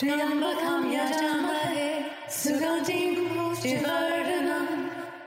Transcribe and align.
त्र्यम्बकं 0.00 0.82
यजामहे 0.96 1.88
सुगतिं 2.38 3.12
पुष्टिवर्धनम् 3.30 4.72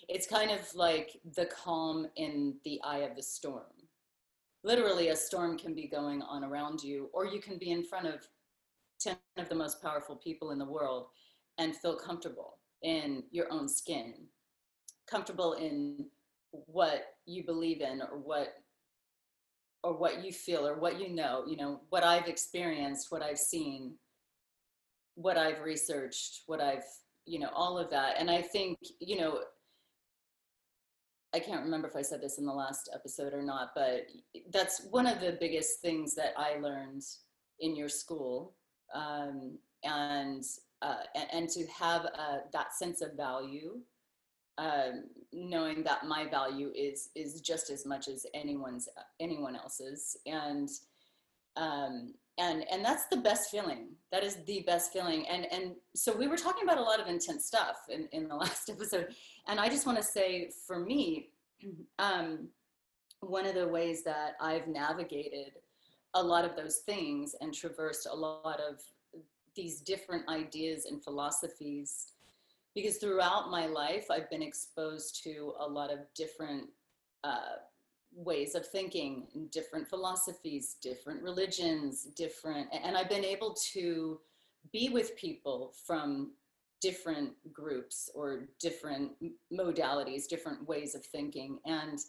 it's 0.08 0.26
kind 0.26 0.50
of 0.50 0.74
like 0.74 1.20
the 1.36 1.46
calm 1.46 2.06
in 2.16 2.56
the 2.64 2.80
eye 2.84 2.98
of 2.98 3.16
the 3.16 3.22
storm. 3.22 3.64
Literally 4.64 5.08
a 5.08 5.16
storm 5.16 5.58
can 5.58 5.74
be 5.74 5.88
going 5.88 6.22
on 6.22 6.44
around 6.44 6.82
you 6.82 7.10
or 7.12 7.26
you 7.26 7.40
can 7.40 7.58
be 7.58 7.70
in 7.70 7.84
front 7.84 8.06
of 8.06 8.26
10 9.00 9.16
of 9.36 9.48
the 9.48 9.54
most 9.54 9.82
powerful 9.82 10.16
people 10.16 10.50
in 10.50 10.58
the 10.58 10.64
world 10.64 11.06
and 11.58 11.76
feel 11.76 11.96
comfortable 11.96 12.58
in 12.82 13.24
your 13.30 13.46
own 13.50 13.68
skin 13.68 14.14
comfortable 15.08 15.54
in 15.54 16.06
what 16.50 17.04
you 17.26 17.44
believe 17.44 17.80
in 17.80 18.02
or 18.02 18.18
what 18.18 18.48
or 19.82 19.96
what 19.96 20.24
you 20.24 20.32
feel 20.32 20.66
or 20.66 20.78
what 20.78 21.00
you 21.00 21.08
know 21.08 21.44
you 21.46 21.56
know 21.56 21.80
what 21.88 22.04
i've 22.04 22.28
experienced 22.28 23.06
what 23.10 23.22
i've 23.22 23.38
seen 23.38 23.94
what 25.14 25.36
i've 25.36 25.60
researched 25.60 26.42
what 26.46 26.60
i've 26.60 26.84
you 27.24 27.38
know 27.38 27.50
all 27.54 27.78
of 27.78 27.90
that. 27.90 28.16
And 28.18 28.30
i 28.30 28.42
think 28.42 28.78
you 29.00 29.18
know 29.18 29.40
i 31.34 31.38
can't 31.38 31.64
remember 31.64 31.88
if 31.88 31.96
i 31.96 32.02
said 32.02 32.20
this 32.20 32.38
in 32.38 32.46
the 32.46 32.52
last 32.52 32.90
episode 32.94 33.32
or 33.32 33.42
not 33.42 33.70
but 33.74 34.06
that's 34.52 34.86
one 34.90 35.06
of 35.06 35.20
the 35.20 35.36
biggest 35.40 35.80
things 35.80 36.14
that 36.14 36.34
i 36.36 36.58
learned 36.58 37.02
in 37.60 37.76
your 37.76 37.88
school 37.88 38.54
um, 38.94 39.58
and 39.84 40.44
uh, 40.82 40.96
and, 41.14 41.28
and 41.32 41.48
to 41.48 41.64
have 41.68 42.06
uh, 42.06 42.38
that 42.52 42.74
sense 42.74 43.00
of 43.00 43.16
value 43.16 43.78
um, 44.58 45.04
knowing 45.32 45.82
that 45.84 46.06
my 46.06 46.26
value 46.28 46.70
is 46.74 47.10
is 47.14 47.40
just 47.40 47.70
as 47.70 47.86
much 47.86 48.08
as 48.08 48.26
anyone's 48.34 48.88
anyone 49.20 49.56
else's. 49.56 50.16
And 50.26 50.68
um 51.56 52.14
and 52.38 52.64
and 52.70 52.84
that's 52.84 53.06
the 53.06 53.16
best 53.16 53.50
feeling. 53.50 53.88
That 54.10 54.24
is 54.24 54.36
the 54.46 54.62
best 54.66 54.92
feeling. 54.92 55.26
And 55.28 55.46
and 55.52 55.74
so 55.94 56.16
we 56.16 56.28
were 56.28 56.36
talking 56.36 56.64
about 56.64 56.78
a 56.78 56.82
lot 56.82 57.00
of 57.00 57.06
intense 57.06 57.46
stuff 57.46 57.76
in 57.88 58.08
in 58.12 58.28
the 58.28 58.36
last 58.44 58.68
episode. 58.68 59.14
And 59.46 59.58
i 59.58 59.68
just 59.68 59.86
want 59.86 59.98
to 59.98 60.04
say 60.04 60.50
for 60.66 60.78
me 60.78 61.30
um 61.98 62.48
one 63.20 63.46
of 63.46 63.54
the 63.54 63.68
ways 63.68 64.02
that 64.02 64.34
i've 64.40 64.66
navigated 64.66 65.52
a 66.14 66.22
lot 66.22 66.44
of 66.44 66.56
those 66.56 66.78
things 66.78 67.34
and 67.40 67.54
traversed 67.54 68.08
a 68.10 68.14
lot 68.14 68.60
of 68.60 68.80
these 69.54 69.80
different 69.80 70.28
ideas 70.28 70.86
and 70.86 71.02
philosophies 71.02 72.12
because 72.74 72.96
throughout 72.96 73.50
my 73.50 73.66
life 73.66 74.06
i've 74.10 74.30
been 74.30 74.42
exposed 74.42 75.22
to 75.22 75.52
a 75.60 75.66
lot 75.66 75.92
of 75.92 76.00
different 76.14 76.64
uh, 77.24 77.56
ways 78.14 78.54
of 78.54 78.66
thinking 78.66 79.26
different 79.50 79.88
philosophies 79.88 80.76
different 80.82 81.22
religions 81.22 82.08
different 82.16 82.68
and 82.72 82.96
i've 82.96 83.08
been 83.08 83.24
able 83.24 83.54
to 83.54 84.20
be 84.72 84.88
with 84.88 85.16
people 85.16 85.72
from 85.86 86.32
different 86.80 87.30
groups 87.52 88.10
or 88.14 88.48
different 88.60 89.12
modalities 89.52 90.28
different 90.28 90.66
ways 90.68 90.94
of 90.94 91.04
thinking 91.06 91.58
and 91.64 92.00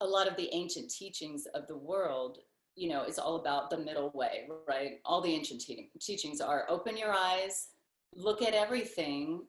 a 0.00 0.06
lot 0.06 0.28
of 0.28 0.36
the 0.36 0.48
ancient 0.52 0.90
teachings 0.90 1.46
of 1.54 1.66
the 1.66 1.76
world 1.76 2.38
you 2.76 2.88
know 2.88 3.04
is 3.04 3.18
all 3.18 3.36
about 3.36 3.70
the 3.70 3.78
middle 3.78 4.10
way 4.14 4.48
right? 4.66 5.00
All 5.04 5.20
the 5.20 5.32
ancient 5.32 5.60
te- 5.60 5.90
teachings 6.00 6.40
are 6.40 6.66
open 6.68 6.96
your 6.96 7.12
eyes 7.12 7.68
look 8.16 8.42
at 8.42 8.54
everything 8.54 9.42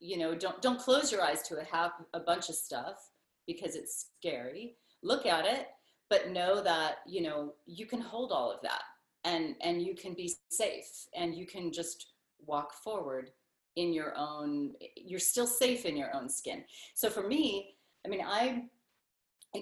you 0.00 0.16
know 0.16 0.34
don't 0.34 0.60
don't 0.62 0.78
close 0.78 1.10
your 1.10 1.22
eyes 1.22 1.42
to 1.42 1.56
a 1.56 1.64
have 1.64 1.92
a 2.14 2.20
bunch 2.20 2.48
of 2.48 2.54
stuff 2.54 3.10
because 3.46 3.74
it's 3.74 4.08
scary. 4.18 4.76
Look 5.02 5.26
at 5.26 5.46
it 5.46 5.68
but 6.10 6.30
know 6.30 6.62
that 6.62 6.98
you 7.06 7.22
know 7.22 7.54
you 7.66 7.86
can 7.86 8.00
hold 8.00 8.32
all 8.32 8.50
of 8.50 8.60
that 8.62 8.82
and 9.24 9.54
and 9.60 9.82
you 9.82 9.94
can 9.94 10.14
be 10.14 10.34
safe 10.50 11.06
and 11.16 11.34
you 11.34 11.46
can 11.46 11.72
just 11.72 12.12
walk 12.46 12.72
forward 12.72 13.30
in 13.76 13.92
your 13.92 14.14
own 14.16 14.72
you're 14.96 15.20
still 15.20 15.46
safe 15.46 15.84
in 15.84 15.96
your 15.96 16.14
own 16.14 16.28
skin. 16.28 16.64
So 16.94 17.10
for 17.10 17.26
me 17.26 17.74
i 18.06 18.08
mean 18.08 18.22
i 18.24 18.62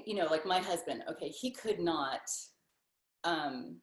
you 0.05 0.15
know 0.15 0.27
like 0.27 0.45
my 0.45 0.59
husband 0.59 1.03
okay 1.09 1.29
he 1.29 1.51
could 1.51 1.81
not 1.81 2.29
um 3.25 3.77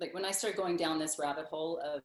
like 0.00 0.14
when 0.14 0.24
i 0.24 0.30
started 0.30 0.56
going 0.56 0.76
down 0.76 0.98
this 0.98 1.18
rabbit 1.18 1.46
hole 1.46 1.80
of 1.84 2.02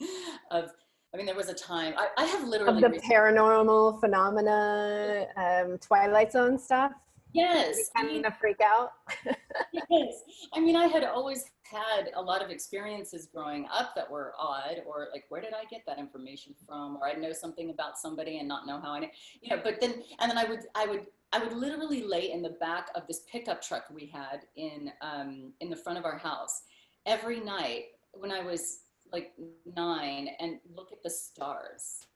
of 0.50 0.70
I 1.16 1.18
mean, 1.18 1.24
there 1.24 1.34
was 1.34 1.48
a 1.48 1.54
time 1.54 1.94
I, 1.96 2.08
I 2.18 2.24
have 2.26 2.42
of 2.42 2.48
literally 2.48 2.82
the 2.82 2.90
recently- 2.90 3.16
paranormal 3.16 4.00
phenomena, 4.00 5.26
um, 5.38 5.78
Twilight 5.78 6.30
Zone 6.30 6.58
stuff. 6.58 6.92
yes, 7.32 7.74
You 7.78 7.84
I 7.96 8.00
kind 8.02 8.12
mean, 8.12 8.24
of 8.26 8.36
freak 8.36 8.60
out. 8.62 8.90
yes. 9.72 10.14
I 10.52 10.60
mean, 10.60 10.76
I 10.76 10.88
had 10.88 11.04
always 11.04 11.46
had 11.62 12.10
a 12.14 12.20
lot 12.20 12.44
of 12.44 12.50
experiences 12.50 13.28
growing 13.34 13.66
up 13.72 13.94
that 13.94 14.10
were 14.10 14.34
odd, 14.38 14.82
or 14.86 15.08
like, 15.10 15.24
where 15.30 15.40
did 15.40 15.54
I 15.54 15.64
get 15.70 15.84
that 15.86 15.98
information 15.98 16.54
from? 16.66 16.98
Or 16.98 17.08
I'd 17.08 17.18
know 17.18 17.32
something 17.32 17.70
about 17.70 17.96
somebody 17.98 18.38
and 18.38 18.46
not 18.46 18.66
know 18.66 18.78
how 18.78 18.90
I 18.92 19.00
know, 19.00 19.08
you 19.40 19.56
know. 19.56 19.62
But 19.64 19.80
then, 19.80 19.94
and 20.20 20.30
then 20.30 20.36
I 20.36 20.44
would, 20.44 20.60
I 20.74 20.84
would, 20.84 21.06
I 21.32 21.38
would 21.38 21.54
literally 21.54 22.02
lay 22.02 22.30
in 22.30 22.42
the 22.42 22.56
back 22.60 22.88
of 22.94 23.06
this 23.06 23.20
pickup 23.32 23.62
truck 23.62 23.84
we 23.90 24.04
had 24.04 24.40
in, 24.56 24.92
um, 25.00 25.54
in 25.60 25.70
the 25.70 25.76
front 25.76 25.98
of 25.98 26.04
our 26.04 26.18
house 26.18 26.60
every 27.06 27.40
night 27.40 27.84
when 28.12 28.30
I 28.30 28.42
was 28.42 28.80
like 29.12 29.32
nine, 29.76 30.28
and 30.40 30.58
look 30.74 30.92
at 30.92 31.02
the 31.02 31.10
stars. 31.10 32.06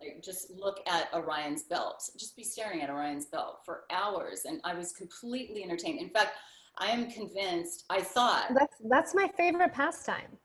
Like 0.00 0.22
just 0.22 0.50
look 0.50 0.78
at 0.86 1.12
Orion's 1.12 1.64
belt. 1.64 2.08
Just 2.16 2.36
be 2.36 2.44
staring 2.44 2.82
at 2.82 2.90
Orion's 2.90 3.26
belt 3.26 3.60
for 3.64 3.82
hours, 3.90 4.44
and 4.44 4.60
I 4.64 4.74
was 4.74 4.92
completely 4.92 5.64
entertained. 5.64 5.98
In 5.98 6.10
fact, 6.10 6.36
I 6.78 6.86
am 6.88 7.10
convinced. 7.10 7.84
I 7.90 8.00
thought, 8.00 8.54
That's 8.54 8.76
that's 8.88 9.14
my 9.14 9.28
favorite 9.36 9.72
pastime. 9.72 10.38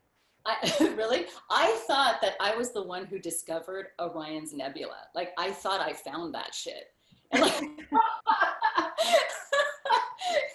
I 0.46 0.56
really, 0.96 1.26
I 1.50 1.80
thought 1.86 2.20
that 2.20 2.34
I 2.40 2.54
was 2.56 2.72
the 2.72 2.82
one 2.82 3.06
who 3.06 3.18
discovered 3.18 3.88
Orion's 4.00 4.52
Nebula. 4.52 4.98
Like 5.14 5.32
I 5.38 5.50
thought 5.50 5.80
I 5.80 5.92
found 5.92 6.34
that 6.34 6.54
shit. 6.54 6.92
And 7.32 7.42
like, 7.42 7.60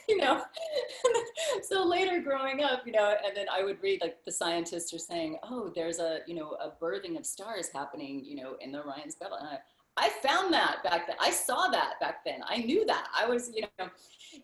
you 0.07 0.18
know, 0.18 0.44
later 1.88 2.20
growing 2.20 2.64
up, 2.64 2.86
you 2.86 2.92
know, 2.92 3.16
and 3.26 3.36
then 3.36 3.48
I 3.52 3.64
would 3.64 3.81
read 3.81 4.02
like 4.02 4.18
the 4.26 4.31
scientists 4.31 4.94
are 4.94 5.00
saying, 5.00 5.38
oh, 5.44 5.72
there's 5.74 6.00
a, 6.00 6.20
you 6.28 6.36
know, 6.36 6.52
a 6.52 6.72
birthing 6.84 7.18
of 7.18 7.26
stars 7.26 7.70
happening, 7.74 8.24
you 8.24 8.36
know, 8.36 8.56
in 8.62 8.72
the 8.72 8.84
Orion's 8.84 9.16
Belt. 9.16 9.34
And 9.40 9.48
I, 9.48 9.58
I 9.98 10.10
found 10.24 10.54
that 10.54 10.81
back 10.84 11.08
then. 11.08 11.18
I 11.20 11.30
saw 11.31 11.68
that 11.68 12.00
back 12.00 12.24
then. 12.24 12.42
I 12.48 12.58
knew 12.58 12.86
that. 12.86 13.08
I 13.16 13.26
was, 13.26 13.52
you 13.54 13.64
know, 13.78 13.90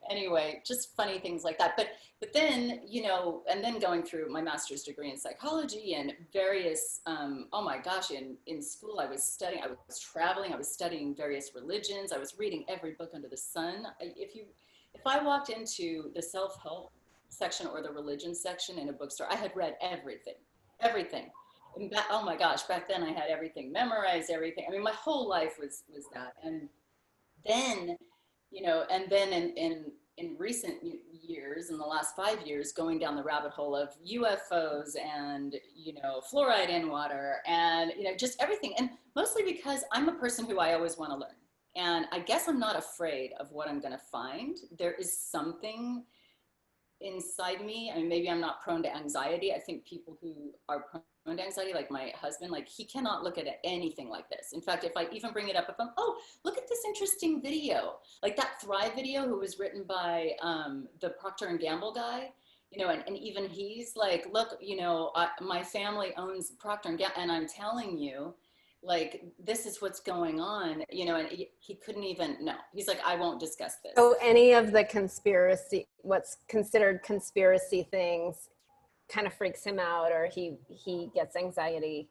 anyway, 0.10 0.62
just 0.66 0.96
funny 0.96 1.20
things 1.20 1.44
like 1.44 1.58
that. 1.60 1.74
But 1.78 1.88
but 2.20 2.34
then, 2.34 2.82
you 2.88 3.04
know, 3.04 3.44
and 3.50 3.64
then 3.64 3.80
going 3.80 4.04
through 4.04 4.30
my 4.30 4.42
master's 4.42 4.84
degree 4.84 5.12
in 5.12 5.18
psychology 5.18 5.94
and 5.94 6.14
various, 6.34 7.02
um, 7.06 7.48
oh 7.54 7.64
my 7.64 7.78
gosh, 7.78 8.12
in 8.12 8.36
in 8.48 8.62
school 8.62 9.00
I 9.00 9.06
was 9.06 9.24
studying, 9.24 9.64
I 9.64 9.68
was 9.68 10.00
traveling, 10.00 10.54
I 10.54 10.58
was 10.58 10.72
studying 10.72 11.16
various 11.16 11.52
religions, 11.56 12.12
I 12.12 12.18
was 12.18 12.36
reading 12.38 12.66
every 12.68 12.92
book 12.92 13.12
under 13.14 13.30
the 13.30 13.38
sun. 13.38 13.88
If 14.00 14.36
you, 14.36 14.46
if 14.94 15.02
I 15.06 15.24
walked 15.24 15.50
into 15.50 16.12
the 16.16 16.22
self 16.22 16.58
help 16.62 16.92
section 17.38 17.68
or 17.68 17.82
the 17.82 17.92
religion 17.92 18.34
section 18.34 18.80
in 18.80 18.90
a 18.90 18.94
bookstore, 18.94 19.28
I 19.32 19.36
had 19.36 19.52
read 19.56 19.76
everything, 19.82 20.36
everything 20.80 21.32
back, 21.92 22.06
oh 22.10 22.24
my 22.24 22.36
gosh, 22.36 22.64
back 22.64 22.88
then 22.88 23.04
I 23.04 23.12
had 23.12 23.30
everything 23.30 23.72
memorized, 23.72 24.30
everything. 24.30 24.66
I 24.68 24.72
mean, 24.72 24.84
my 24.84 24.94
whole 24.94 25.28
life 25.28 25.58
was 25.60 25.84
was 25.94 26.06
that. 26.14 26.34
And 26.44 26.70
then, 27.46 27.98
you 28.52 28.66
know, 28.66 28.86
and 28.90 29.10
then 29.10 29.34
in 29.34 29.50
in 29.58 29.86
in 30.18 30.36
recent 30.38 30.82
years, 31.12 31.70
in 31.70 31.78
the 31.78 31.84
last 31.84 32.16
five 32.16 32.46
years, 32.48 32.72
going 32.72 33.00
down 33.00 33.16
the 33.16 33.24
rabbit 33.24 33.52
hole 33.52 33.76
of 33.76 33.90
UFOs 34.10 34.96
and 34.98 35.56
you 35.76 35.94
know 35.94 36.22
fluoride 36.34 36.70
in 36.70 36.90
water 36.90 37.38
and 37.46 37.92
you 37.98 38.04
know 38.04 38.16
just 38.16 38.42
everything, 38.42 38.74
and 38.78 38.90
mostly 39.16 39.44
because 39.44 39.84
I'm 39.92 40.10
a 40.10 40.14
person 40.14 40.46
who 40.46 40.60
I 40.60 40.74
always 40.74 40.98
want 40.98 41.12
to 41.12 41.18
learn, 41.18 41.36
and 41.76 42.06
I 42.12 42.20
guess 42.20 42.48
I'm 42.48 42.60
not 42.60 42.78
afraid 42.78 43.32
of 43.40 43.52
what 43.52 43.68
I'm 43.68 43.80
going 43.80 43.94
to 43.94 44.06
find. 44.12 44.58
There 44.78 44.94
is 44.94 45.16
something 45.18 46.04
inside 47.02 47.66
me. 47.66 47.92
I 47.94 47.98
mean, 47.98 48.10
maybe 48.10 48.30
I'm 48.30 48.40
not 48.40 48.62
prone 48.62 48.84
to 48.84 48.96
anxiety. 48.96 49.54
I 49.54 49.60
think 49.60 49.86
people 49.86 50.18
who 50.22 50.52
are 50.70 50.86
prone 50.90 51.38
to 51.38 51.44
anxiety, 51.44 51.74
like 51.74 51.92
my 51.92 52.12
husband, 52.16 52.52
like 52.52 52.68
he 52.68 52.86
cannot 52.86 53.24
look 53.24 53.38
at 53.38 53.48
anything 53.64 54.10
like 54.10 54.30
this. 54.30 54.54
In 54.54 54.62
fact, 54.62 54.84
if 54.84 54.96
I 54.96 55.08
even 55.12 55.32
bring 55.32 55.50
it 55.50 55.56
up, 55.56 55.68
if 55.70 55.76
I'm, 55.80 55.90
oh, 55.98 56.18
look 56.44 56.58
at 56.58 56.68
this 56.68 56.84
interesting 56.86 57.42
video, 57.42 57.96
like 58.24 58.36
that 58.38 58.62
Thrive 58.62 58.96
video, 58.96 59.28
who 59.28 59.40
was 59.40 59.60
written 59.60 59.84
by 59.84 60.32
um, 60.42 60.88
the 61.02 61.10
Procter 61.10 61.48
and 61.48 61.60
Gamble 61.60 61.94
guy, 61.94 62.32
you 62.72 62.84
know, 62.84 62.92
and, 62.92 63.04
and 63.08 63.18
even 63.18 63.48
he's 63.48 63.96
like, 63.96 64.28
look, 64.32 64.58
you 64.62 64.76
know, 64.76 65.12
I, 65.16 65.30
my 65.42 65.64
family 65.64 66.14
owns 66.18 66.52
Procter 66.52 66.90
and 66.90 66.98
Gamble, 66.98 67.22
and 67.22 67.32
I'm 67.32 67.48
telling 67.48 67.98
you, 67.98 68.34
like 68.86 69.24
this 69.44 69.66
is 69.66 69.82
what's 69.82 70.00
going 70.00 70.40
on 70.40 70.84
you 70.92 71.06
know 71.06 71.16
and 71.16 71.28
he, 71.30 71.50
he, 71.60 71.76
couldn't 71.76 72.04
even 72.04 72.38
no 72.42 72.54
he's 72.74 72.88
like 72.88 73.00
i 73.06 73.16
won't 73.16 73.40
discuss 73.40 73.78
this. 73.84 73.94
So 73.96 74.16
any 74.22 74.54
of 74.54 74.72
the 74.72 74.84
conspiracy 74.84 75.88
what's 76.02 76.38
considered 76.48 77.02
conspiracy 77.04 77.88
things 77.90 78.50
kind 79.10 79.28
of 79.28 79.34
freaks 79.34 79.64
him 79.64 79.80
out 79.80 80.12
or 80.12 80.28
he 80.28 80.58
he 80.70 81.10
gets 81.14 81.36
anxiety 81.36 82.10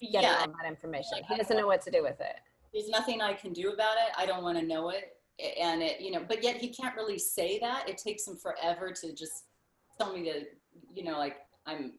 getting 0.00 0.22
yeah. 0.22 0.40
all 0.40 0.52
that 0.60 0.68
information? 0.68 1.18
He 1.28 1.36
doesn't 1.36 1.56
know 1.56 1.66
what 1.66 1.80
to 1.82 1.90
do 1.90 2.02
with 2.02 2.20
it. 2.20 2.36
There's 2.72 2.88
nothing 2.88 3.20
i 3.20 3.32
can 3.32 3.52
do 3.52 3.70
about 3.70 3.96
it. 3.96 4.12
I 4.16 4.26
don't 4.26 4.42
want 4.42 4.58
to 4.58 4.64
know 4.64 4.90
it. 4.90 5.16
And 5.60 5.82
it 5.82 6.00
you 6.00 6.10
know 6.10 6.24
but 6.26 6.42
yet 6.42 6.56
he 6.56 6.68
can't 6.68 6.94
really 6.96 7.18
say 7.18 7.58
that. 7.60 7.88
It 7.88 7.98
takes 7.98 8.26
him 8.26 8.36
forever 8.36 8.92
to 8.92 9.14
just 9.14 9.44
tell 9.98 10.12
me 10.12 10.24
that 10.30 10.48
you 10.94 11.04
know 11.04 11.18
like 11.18 11.36
i'm 11.66 11.92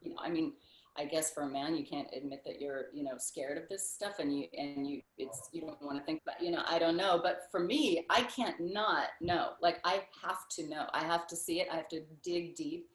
you 0.00 0.10
know 0.10 0.16
i 0.20 0.28
mean 0.28 0.52
I 0.98 1.06
guess 1.06 1.32
for 1.32 1.44
a 1.44 1.48
man, 1.48 1.74
you 1.74 1.86
can't 1.86 2.08
admit 2.14 2.42
that 2.44 2.60
you're, 2.60 2.86
you 2.92 3.02
know, 3.02 3.16
scared 3.16 3.56
of 3.56 3.68
this 3.68 3.88
stuff 3.88 4.18
and 4.18 4.36
you, 4.36 4.46
and 4.56 4.86
you, 4.86 5.00
it's, 5.16 5.48
you 5.52 5.62
don't 5.62 5.80
want 5.80 5.98
to 5.98 6.04
think 6.04 6.20
about, 6.22 6.42
you 6.42 6.50
know, 6.50 6.62
I 6.68 6.78
don't 6.78 6.96
know. 6.96 7.18
But 7.22 7.48
for 7.50 7.60
me, 7.60 8.04
I 8.10 8.22
can't 8.24 8.56
not 8.60 9.08
know. 9.20 9.50
Like 9.62 9.78
I 9.84 10.02
have 10.22 10.48
to 10.56 10.68
know. 10.68 10.86
I 10.92 11.04
have 11.04 11.26
to 11.28 11.36
see 11.36 11.60
it. 11.60 11.68
I 11.72 11.76
have 11.76 11.88
to 11.88 12.02
dig 12.22 12.56
deep. 12.56 12.88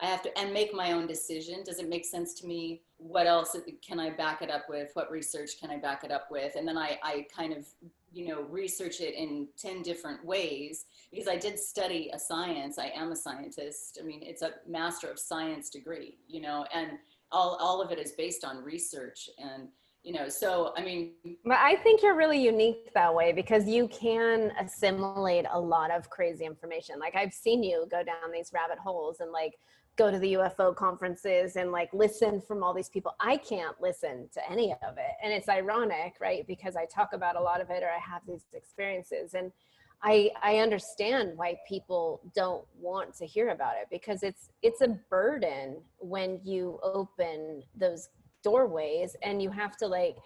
I 0.00 0.06
have 0.06 0.22
to, 0.22 0.38
and 0.38 0.52
make 0.52 0.72
my 0.74 0.92
own 0.92 1.06
decision. 1.06 1.64
Does 1.64 1.80
it 1.80 1.88
make 1.88 2.04
sense 2.04 2.34
to 2.34 2.46
me? 2.46 2.82
What 2.98 3.26
else 3.26 3.54
uh, 3.54 3.60
can 3.86 3.98
I 3.98 4.10
back 4.10 4.42
it 4.42 4.50
up 4.50 4.68
with? 4.68 4.90
What 4.94 5.10
research 5.10 5.60
can 5.60 5.70
I 5.70 5.78
back 5.78 6.04
it 6.04 6.12
up 6.12 6.28
with? 6.30 6.54
And 6.54 6.68
then 6.68 6.78
I, 6.78 6.98
I 7.02 7.26
kind 7.34 7.52
of, 7.52 7.66
you 8.12 8.28
know, 8.28 8.42
research 8.42 9.00
it 9.00 9.14
in 9.14 9.48
10 9.60 9.82
different 9.82 10.24
ways 10.24 10.86
because 11.10 11.26
I 11.26 11.36
did 11.36 11.58
study 11.58 12.10
a 12.12 12.18
science. 12.18 12.78
I 12.78 12.92
am 12.94 13.10
a 13.10 13.16
scientist. 13.16 13.98
I 14.00 14.04
mean, 14.04 14.20
it's 14.22 14.42
a 14.42 14.52
master 14.68 15.10
of 15.10 15.18
science 15.18 15.68
degree, 15.68 16.18
you 16.28 16.42
know, 16.42 16.64
and 16.72 16.92
all, 17.30 17.56
all 17.60 17.80
of 17.82 17.90
it 17.90 17.98
is 17.98 18.12
based 18.12 18.44
on 18.44 18.62
research 18.62 19.28
and 19.38 19.68
you 20.02 20.12
know 20.12 20.28
so 20.28 20.72
i 20.76 20.82
mean 20.82 21.12
but 21.44 21.58
i 21.58 21.76
think 21.76 22.02
you're 22.02 22.16
really 22.16 22.42
unique 22.42 22.92
that 22.94 23.12
way 23.12 23.32
because 23.32 23.66
you 23.66 23.88
can 23.88 24.52
assimilate 24.60 25.44
a 25.50 25.60
lot 25.60 25.90
of 25.90 26.08
crazy 26.08 26.44
information. 26.44 26.98
Like 26.98 27.16
i've 27.16 27.32
seen 27.32 27.62
you 27.62 27.86
go 27.90 28.02
down 28.02 28.30
these 28.32 28.50
rabbit 28.54 28.78
holes 28.78 29.20
and 29.20 29.32
like 29.32 29.58
go 29.96 30.10
to 30.10 30.18
the 30.18 30.34
ufo 30.34 30.74
conferences 30.74 31.56
and 31.56 31.72
like 31.72 31.90
listen 31.92 32.40
from 32.40 32.62
all 32.62 32.72
these 32.72 32.88
people. 32.88 33.16
I 33.18 33.36
can't 33.36 33.78
listen 33.80 34.28
to 34.32 34.50
any 34.50 34.72
of 34.72 34.96
it. 34.96 35.14
And 35.22 35.32
it's 35.32 35.48
ironic 35.48 36.14
right? 36.20 36.46
Because 36.46 36.76
i 36.76 36.86
talk 36.86 37.12
about 37.12 37.36
a 37.36 37.40
lot 37.40 37.60
of 37.60 37.68
it 37.70 37.82
or 37.82 37.90
i 37.90 37.98
have 37.98 38.22
these 38.26 38.46
experiences. 38.54 39.34
And 39.34 39.50
I 40.02 40.30
I 40.42 40.58
understand 40.58 41.32
why 41.36 41.58
people 41.68 42.20
don't 42.34 42.64
want 42.80 43.14
to 43.16 43.26
hear 43.26 43.50
about 43.50 43.74
it 43.80 43.88
because 43.90 44.22
it's 44.22 44.50
it's 44.62 44.80
a 44.80 44.88
burden 45.10 45.78
when 45.98 46.40
you 46.44 46.78
open 46.82 47.62
those 47.76 48.08
doorways 48.44 49.16
and 49.22 49.42
you 49.42 49.50
have 49.50 49.76
to 49.78 49.86
like 49.86 50.16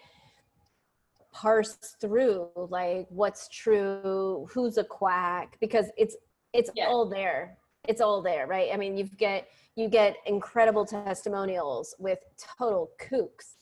parse 1.32 1.96
through 2.00 2.48
like 2.56 3.06
what's 3.08 3.48
true, 3.48 4.46
who's 4.52 4.76
a 4.76 4.84
quack 4.84 5.56
because 5.60 5.86
it's 5.96 6.16
it's 6.52 6.70
yeah. 6.74 6.86
all 6.86 7.06
there. 7.06 7.56
It's 7.88 8.00
all 8.00 8.22
there, 8.22 8.46
right? 8.46 8.68
I 8.72 8.76
mean, 8.76 8.96
you 8.96 9.04
get 9.04 9.48
you 9.74 9.88
get 9.88 10.16
incredible 10.26 10.84
testimonials 10.84 11.94
with 11.98 12.18
total 12.58 12.90
kooks. 13.00 13.56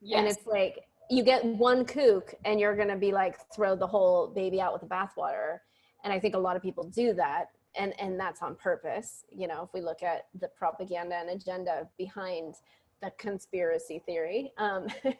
Yes. 0.00 0.18
And 0.18 0.28
it's 0.28 0.46
like 0.46 0.84
you 1.12 1.22
get 1.22 1.44
one 1.44 1.84
kook 1.84 2.34
and 2.44 2.58
you're 2.58 2.74
going 2.74 2.88
to 2.88 2.96
be 2.96 3.12
like 3.12 3.36
throw 3.54 3.76
the 3.76 3.86
whole 3.86 4.28
baby 4.28 4.60
out 4.60 4.72
with 4.72 4.80
the 4.80 4.88
bathwater 4.88 5.58
and 6.04 6.12
i 6.12 6.18
think 6.18 6.34
a 6.34 6.38
lot 6.38 6.56
of 6.56 6.62
people 6.62 6.84
do 6.84 7.12
that 7.12 7.50
and 7.76 7.92
and 8.00 8.18
that's 8.18 8.42
on 8.42 8.54
purpose 8.54 9.24
you 9.30 9.46
know 9.46 9.62
if 9.62 9.68
we 9.74 9.80
look 9.80 10.02
at 10.02 10.26
the 10.40 10.48
propaganda 10.48 11.14
and 11.14 11.28
agenda 11.30 11.86
behind 11.98 12.54
the 13.02 13.10
conspiracy 13.18 14.00
theory 14.06 14.52
um, 14.58 14.86
right. 15.04 15.14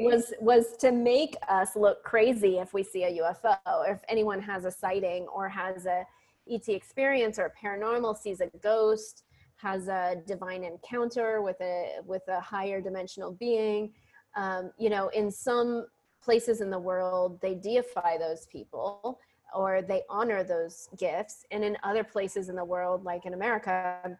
was 0.00 0.34
was 0.40 0.76
to 0.78 0.92
make 0.92 1.36
us 1.48 1.76
look 1.76 2.02
crazy 2.02 2.58
if 2.58 2.74
we 2.74 2.82
see 2.82 3.04
a 3.04 3.18
UFO. 3.20 3.56
If 3.88 4.00
anyone 4.08 4.42
has 4.42 4.64
a 4.64 4.70
sighting 4.70 5.28
or 5.32 5.48
has 5.48 5.86
a 5.86 6.04
ET 6.50 6.68
experience 6.68 7.38
or 7.38 7.46
a 7.46 7.66
paranormal, 7.66 8.18
sees 8.18 8.40
a 8.40 8.48
ghost, 8.62 9.22
has 9.56 9.86
a 9.86 10.16
divine 10.26 10.64
encounter 10.64 11.40
with 11.40 11.60
a 11.60 12.00
with 12.04 12.22
a 12.28 12.40
higher 12.40 12.80
dimensional 12.80 13.30
being, 13.30 13.92
um, 14.36 14.70
you 14.78 14.90
know, 14.90 15.08
in 15.08 15.30
some 15.30 15.86
places 16.22 16.60
in 16.60 16.70
the 16.70 16.78
world, 16.78 17.40
they 17.40 17.54
deify 17.54 18.16
those 18.18 18.46
people 18.46 19.20
or 19.54 19.82
they 19.82 20.02
honor 20.08 20.42
those 20.42 20.88
gifts. 20.98 21.44
And 21.50 21.62
in 21.62 21.76
other 21.82 22.02
places 22.02 22.48
in 22.48 22.56
the 22.56 22.64
world, 22.64 23.04
like 23.04 23.26
in 23.26 23.34
America, 23.34 24.16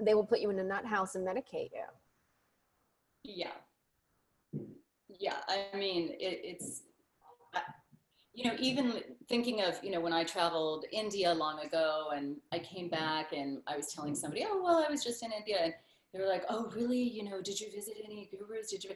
they 0.00 0.14
will 0.14 0.24
put 0.24 0.40
you 0.40 0.50
in 0.50 0.58
a 0.58 0.64
nut 0.64 0.86
house 0.86 1.14
and 1.14 1.26
medicate 1.26 1.70
you. 1.72 1.84
Yeah. 3.24 3.50
Yeah. 5.18 5.36
I 5.48 5.76
mean, 5.76 6.10
it, 6.18 6.40
it's, 6.42 6.82
you 8.32 8.48
know, 8.48 8.56
even 8.58 9.02
thinking 9.28 9.60
of, 9.60 9.78
you 9.82 9.90
know, 9.90 10.00
when 10.00 10.12
I 10.12 10.24
traveled 10.24 10.86
India 10.92 11.34
long 11.34 11.60
ago 11.60 12.10
and 12.14 12.36
I 12.52 12.60
came 12.60 12.88
back 12.88 13.32
and 13.32 13.60
I 13.66 13.76
was 13.76 13.92
telling 13.92 14.14
somebody, 14.14 14.46
oh, 14.48 14.62
well, 14.62 14.82
I 14.86 14.90
was 14.90 15.04
just 15.04 15.22
in 15.22 15.32
India. 15.32 15.58
And 15.60 15.74
they 16.14 16.20
were 16.20 16.28
like, 16.28 16.44
oh, 16.48 16.70
really? 16.74 17.02
You 17.02 17.24
know, 17.24 17.42
did 17.42 17.60
you 17.60 17.70
visit 17.70 17.96
any 18.02 18.30
gurus? 18.30 18.70
Did 18.70 18.84
you? 18.84 18.92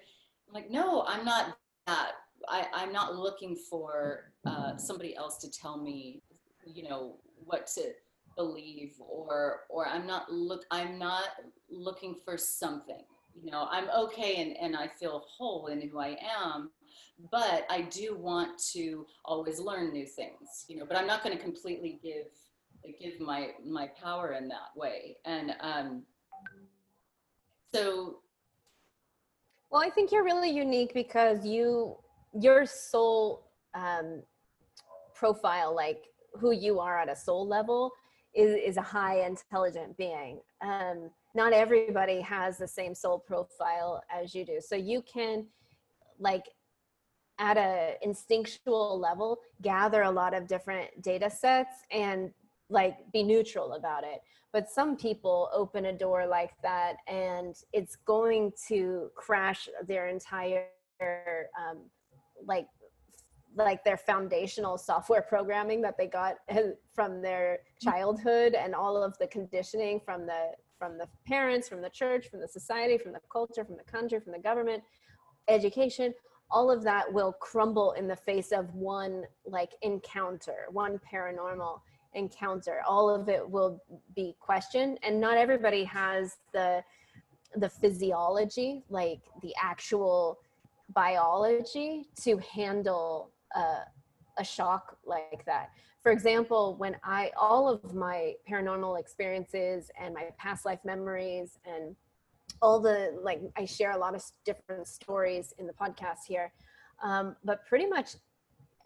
Like, 0.53 0.71
no, 0.71 1.05
I'm 1.07 1.25
not 1.25 1.57
that. 1.87 2.13
I, 2.49 2.67
I'm 2.75 2.93
not 2.93 3.17
looking 3.17 3.57
for 3.57 4.33
uh, 4.47 4.77
somebody 4.77 5.17
else 5.17 5.39
to 5.39 5.51
tell 5.51 5.79
me, 5.79 6.23
you 6.67 6.83
know, 6.83 7.17
what 7.45 7.67
to 7.69 7.93
believe 8.37 8.95
or 8.99 9.61
or 9.69 9.87
I'm 9.87 10.07
not 10.07 10.31
look 10.33 10.65
I'm 10.71 10.99
not 10.99 11.29
looking 11.71 12.17
for 12.25 12.37
something. 12.37 13.05
You 13.35 13.51
know, 13.51 13.67
I'm 13.71 13.89
okay 13.91 14.43
and, 14.43 14.57
and 14.57 14.77
I 14.77 14.89
feel 14.89 15.25
whole 15.27 15.67
in 15.67 15.89
who 15.89 15.99
I 15.99 16.17
am, 16.47 16.71
but 17.31 17.67
I 17.69 17.83
do 17.83 18.17
want 18.17 18.59
to 18.73 19.07
always 19.25 19.59
learn 19.59 19.93
new 19.93 20.07
things, 20.07 20.65
you 20.69 20.77
know, 20.77 20.87
but 20.87 20.97
I'm 20.97 21.07
not 21.07 21.25
going 21.25 21.37
to 21.37 21.43
completely 21.43 21.99
give 22.03 22.27
give 23.01 23.19
my 23.19 23.51
my 23.67 23.89
power 24.01 24.33
in 24.33 24.49
that 24.49 24.77
way. 24.77 25.17
And 25.25 25.55
um 25.61 26.03
so 27.75 28.19
well, 29.75 29.83
I 29.83 29.91
think 29.91 30.13
you're 30.13 30.23
really 30.23 30.51
unique 30.51 30.95
because 30.95 31.45
you 31.45 31.97
your 32.33 32.65
soul 32.65 33.51
um, 33.75 34.23
profile, 35.15 35.75
like 35.75 36.05
who 36.35 36.53
you 36.53 36.79
are 36.79 36.97
at 36.97 37.11
a 37.11 37.17
soul 37.17 37.45
level, 37.45 37.91
is 38.37 38.55
is 38.55 38.77
a 38.77 38.83
high 38.83 39.27
intelligent 39.27 39.97
being. 39.97 40.41
Um, 40.63 41.11
not 41.35 41.53
everybody 41.53 42.21
has 42.21 42.57
the 42.57 42.69
same 42.69 42.95
soul 42.95 43.19
profile 43.19 44.01
as 44.09 44.33
you 44.33 44.47
do, 44.47 44.61
so 44.61 44.77
you 44.77 45.03
can 45.13 45.45
like 46.21 46.45
at 47.41 47.57
a 47.57 47.97
instinctual 48.01 48.97
level 49.01 49.39
gather 49.61 50.03
a 50.03 50.11
lot 50.11 50.35
of 50.35 50.47
different 50.47 51.03
data 51.03 51.29
sets 51.29 51.83
and 51.91 52.31
like 52.71 52.97
be 53.13 53.23
neutral 53.23 53.75
about 53.75 54.05
it. 54.05 54.21
But 54.53 54.71
some 54.71 54.97
people 54.97 55.49
open 55.53 55.87
a 55.87 55.93
door 55.93 56.27
like 56.27 56.53
that 56.63 56.97
and 57.09 57.55
it's 57.73 57.97
going 57.97 58.53
to 58.69 59.11
crash 59.15 59.69
their 59.87 60.09
entire 60.09 60.67
um, 61.01 61.91
like 62.47 62.67
like 63.57 63.85
their 63.85 63.97
foundational 63.97 64.77
software 64.79 65.23
programming 65.29 65.81
that 65.83 65.97
they 65.97 66.07
got 66.07 66.37
from 66.95 67.23
their 67.23 67.59
childhood 67.81 68.55
and 68.55 68.75
all 68.75 69.03
of 69.03 69.17
the 69.19 69.27
conditioning 69.29 70.01
from 70.05 70.27
the 70.27 70.51
from 70.79 70.99
the 70.99 71.07
parents 71.27 71.69
from 71.69 71.81
the 71.81 71.91
church 71.91 72.29
from 72.29 72.41
the 72.41 72.49
society 72.49 72.99
from 72.99 73.13
the 73.13 73.21
culture 73.31 73.65
from 73.65 73.77
the 73.77 73.85
country 73.85 74.19
from 74.21 74.33
the 74.33 74.39
government 74.39 74.83
education 75.49 76.13
all 76.51 76.71
of 76.71 76.83
that 76.83 77.11
will 77.13 77.33
crumble 77.35 77.93
in 77.93 78.07
the 78.07 78.17
face 78.17 78.53
of 78.53 78.73
one 78.75 79.23
like 79.47 79.73
encounter 79.83 80.67
one 80.71 81.01
paranormal 81.13 81.81
encounter. 82.15 82.81
All 82.87 83.09
of 83.11 83.29
it 83.29 83.49
will 83.49 83.83
be 84.15 84.37
questioned 84.41 84.99
and 85.03 85.21
not 85.21 85.37
everybody 85.37 85.85
has 85.85 86.37
the 86.53 86.83
the 87.57 87.69
physiology 87.69 88.83
like 88.89 89.21
the 89.43 89.55
actual 89.63 90.41
biology 90.93 92.09
to 92.21 92.37
handle 92.39 93.31
a, 93.55 93.77
a 94.39 94.45
shock 94.45 94.97
like 95.07 95.45
that. 95.47 95.71
For 96.03 96.13
example 96.13 96.75
when 96.77 96.97
i 97.05 97.31
all 97.37 97.69
of 97.69 97.95
my 97.95 98.35
paranormal 98.49 98.99
experiences 98.99 99.91
and 100.01 100.15
my 100.15 100.29
past 100.37 100.65
life 100.65 100.81
memories 100.85 101.59
and 101.65 101.97
all 102.61 102.81
the 102.81 103.19
like 103.23 103.41
i 103.57 103.65
share 103.65 103.93
a 103.93 103.99
lot 103.99 104.15
of 104.15 104.23
different 104.45 104.87
stories 104.87 105.55
in 105.59 105.67
the 105.67 105.73
podcast 105.73 106.27
here 106.29 106.53
um, 107.03 107.37
but 107.45 107.67
pretty 107.67 107.87
much 107.87 108.17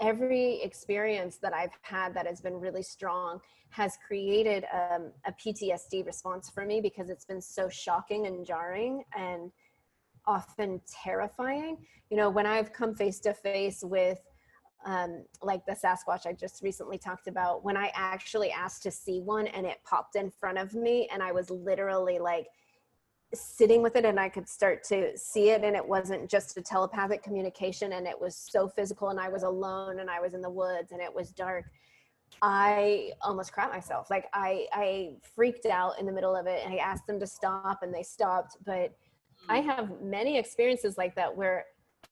every 0.01 0.61
experience 0.63 1.39
that 1.39 1.53
I've 1.53 1.77
had 1.83 2.15
that 2.15 2.27
has 2.27 2.41
been 2.41 2.55
really 2.55 2.83
strong 2.83 3.41
has 3.71 3.99
created 4.07 4.65
um, 4.73 5.13
a 5.27 5.33
PTSD 5.33 6.07
response 6.07 6.49
for 6.49 6.65
me 6.65 6.81
because 6.81 7.11
it's 7.11 7.25
been 7.25 7.43
so 7.43 7.69
shocking 7.69 8.27
and 8.27 8.47
jarring 8.47 9.05
and 9.17 9.51
often 10.27 10.81
terrifying. 11.03 11.79
You 12.11 12.17
know, 12.17 12.31
when 12.31 12.47
I've 12.47 12.73
come 12.73 12.95
face 12.95 13.21
to 13.21 13.35
face 13.35 13.83
with 13.83 14.21
um, 14.87 15.25
like 15.43 15.67
the 15.67 15.73
Sasquatch 15.73 16.27
I 16.27 16.33
just 16.33 16.63
recently 16.63 16.99
talked 16.99 17.27
about, 17.27 17.65
when 17.65 17.77
I 17.77 17.91
actually 17.95 18.51
asked 18.51 18.85
to 18.85 18.91
see 18.91 19.21
one 19.21 19.49
and 19.49 19.67
it 19.67 19.79
popped 19.85 20.17
in 20.17 20.31
front 20.31 20.57
of 20.57 20.75
me, 20.75 21.09
and 21.13 21.23
I 21.23 21.33
was 21.33 21.51
literally 21.51 22.19
like 22.19 22.47
sitting 23.35 23.83
with 23.83 23.97
it 23.97 24.05
and 24.05 24.19
I 24.19 24.29
could 24.29 24.49
start 24.49 24.83
to 24.85 25.17
see 25.17 25.51
it 25.51 25.63
and 25.63 25.77
it 25.77 25.87
wasn't 25.87 26.31
just 26.31 26.57
a 26.57 26.63
telepathic 26.63 27.23
communication 27.23 27.93
and 27.93 28.07
it 28.07 28.19
was 28.19 28.35
so 28.35 28.69
physical 28.69 29.11
and 29.11 29.21
I 29.21 29.29
was 29.29 29.43
alone 29.43 30.01
and 30.01 30.09
I 30.09 30.21
was 30.21 30.33
in 30.33 30.41
the 30.41 30.51
woods 30.51 30.93
and 30.93 31.01
it 31.01 31.15
was 31.15 31.31
dark. 31.31 31.67
I 32.41 33.13
almost 33.21 33.53
crap 33.53 33.71
myself. 33.71 34.11
Like 34.11 34.29
I 34.33 34.67
I 34.73 35.17
freaked 35.35 35.67
out 35.67 35.99
in 35.99 36.07
the 36.07 36.13
middle 36.13 36.35
of 36.35 36.47
it 36.47 36.63
and 36.65 36.73
I 36.73 36.79
asked 36.79 37.07
them 37.07 37.21
to 37.21 37.27
stop 37.27 37.83
and 37.83 37.93
they 37.93 38.03
stopped. 38.03 38.57
But 38.65 38.97
I 39.49 39.61
hmm. 39.61 39.69
have 39.69 40.01
many 40.01 40.39
experiences 40.39 40.97
like 40.97 41.15
that 41.17 41.37
where 41.37 41.67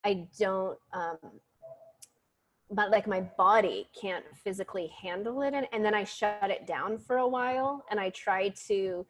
I 0.04 0.26
don't 0.38 0.78
um 0.92 1.18
but 2.70 2.90
like 2.90 3.06
my 3.06 3.20
body 3.20 3.88
can't 3.98 4.24
physically 4.42 4.88
handle 5.00 5.42
it 5.42 5.54
and, 5.54 5.68
and 5.72 5.84
then 5.84 5.94
I 5.94 6.04
shut 6.04 6.50
it 6.50 6.66
down 6.66 6.98
for 6.98 7.18
a 7.18 7.26
while 7.26 7.84
and 7.90 8.00
I 8.00 8.10
try 8.10 8.48
to 8.66 9.06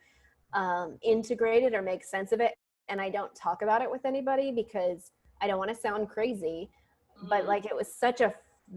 um, 0.52 0.98
integrate 1.02 1.62
it 1.62 1.74
or 1.74 1.82
make 1.82 2.04
sense 2.04 2.32
of 2.32 2.40
it. 2.40 2.54
And 2.88 3.00
I 3.00 3.10
don't 3.10 3.34
talk 3.34 3.62
about 3.62 3.82
it 3.82 3.90
with 3.90 4.04
anybody 4.04 4.52
because 4.52 5.10
I 5.40 5.46
don't 5.46 5.58
want 5.58 5.70
to 5.70 5.76
sound 5.76 6.08
crazy. 6.08 6.70
Mm-hmm. 7.18 7.28
But 7.28 7.46
like 7.46 7.66
it 7.66 7.74
was 7.74 7.92
such 7.92 8.20
a 8.20 8.34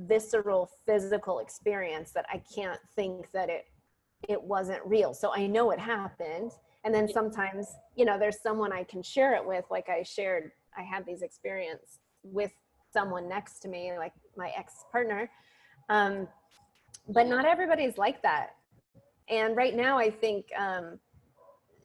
visceral 0.08 0.70
physical 0.86 1.40
experience 1.40 2.12
that 2.12 2.26
I 2.32 2.42
can't 2.54 2.80
think 2.96 3.32
that 3.32 3.50
it 3.50 3.66
it 4.28 4.42
wasn't 4.42 4.82
real. 4.86 5.14
So 5.14 5.34
I 5.34 5.48
know 5.48 5.72
it 5.72 5.80
happened. 5.80 6.52
And 6.84 6.94
then 6.94 7.08
sometimes, 7.08 7.68
you 7.96 8.06
know, 8.06 8.18
there's 8.18 8.42
someone 8.42 8.74
I 8.74 8.84
can 8.84 9.02
share 9.02 9.34
it 9.36 9.46
with. 9.46 9.66
Like 9.70 9.88
I 9.88 10.04
shared, 10.04 10.52
I 10.78 10.82
had 10.82 11.06
these 11.06 11.22
experience 11.22 12.00
with 12.24 12.52
someone 12.92 13.30
next 13.30 13.60
to 13.60 13.68
me, 13.68 13.94
like 13.98 14.14
my 14.36 14.52
ex 14.58 14.86
partner. 14.92 15.30
Um, 15.90 16.28
but 17.08 17.28
not 17.28 17.46
everybody's 17.46 17.98
like 17.98 18.22
that. 18.24 18.56
And 19.30 19.56
right 19.56 19.76
now, 19.76 19.98
I 19.98 20.10
think 20.10 20.48
um, 20.58 21.00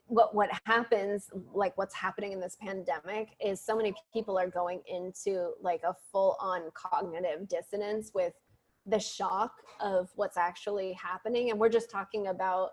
what 0.06 0.34
what 0.34 0.50
happens 0.66 1.30
like 1.54 1.76
what's 1.78 1.94
happening 1.94 2.32
in 2.32 2.40
this 2.40 2.56
pandemic 2.60 3.30
is 3.44 3.60
so 3.60 3.76
many 3.76 3.94
people 4.12 4.38
are 4.38 4.48
going 4.48 4.80
into 4.86 5.52
like 5.62 5.82
a 5.82 5.94
full 6.12 6.36
on 6.40 6.70
cognitive 6.74 7.48
dissonance 7.48 8.10
with 8.14 8.34
the 8.86 8.98
shock 8.98 9.52
of 9.80 10.10
what's 10.14 10.36
actually 10.36 10.92
happening. 10.92 11.50
And 11.50 11.58
we're 11.58 11.70
just 11.70 11.90
talking 11.90 12.26
about 12.26 12.72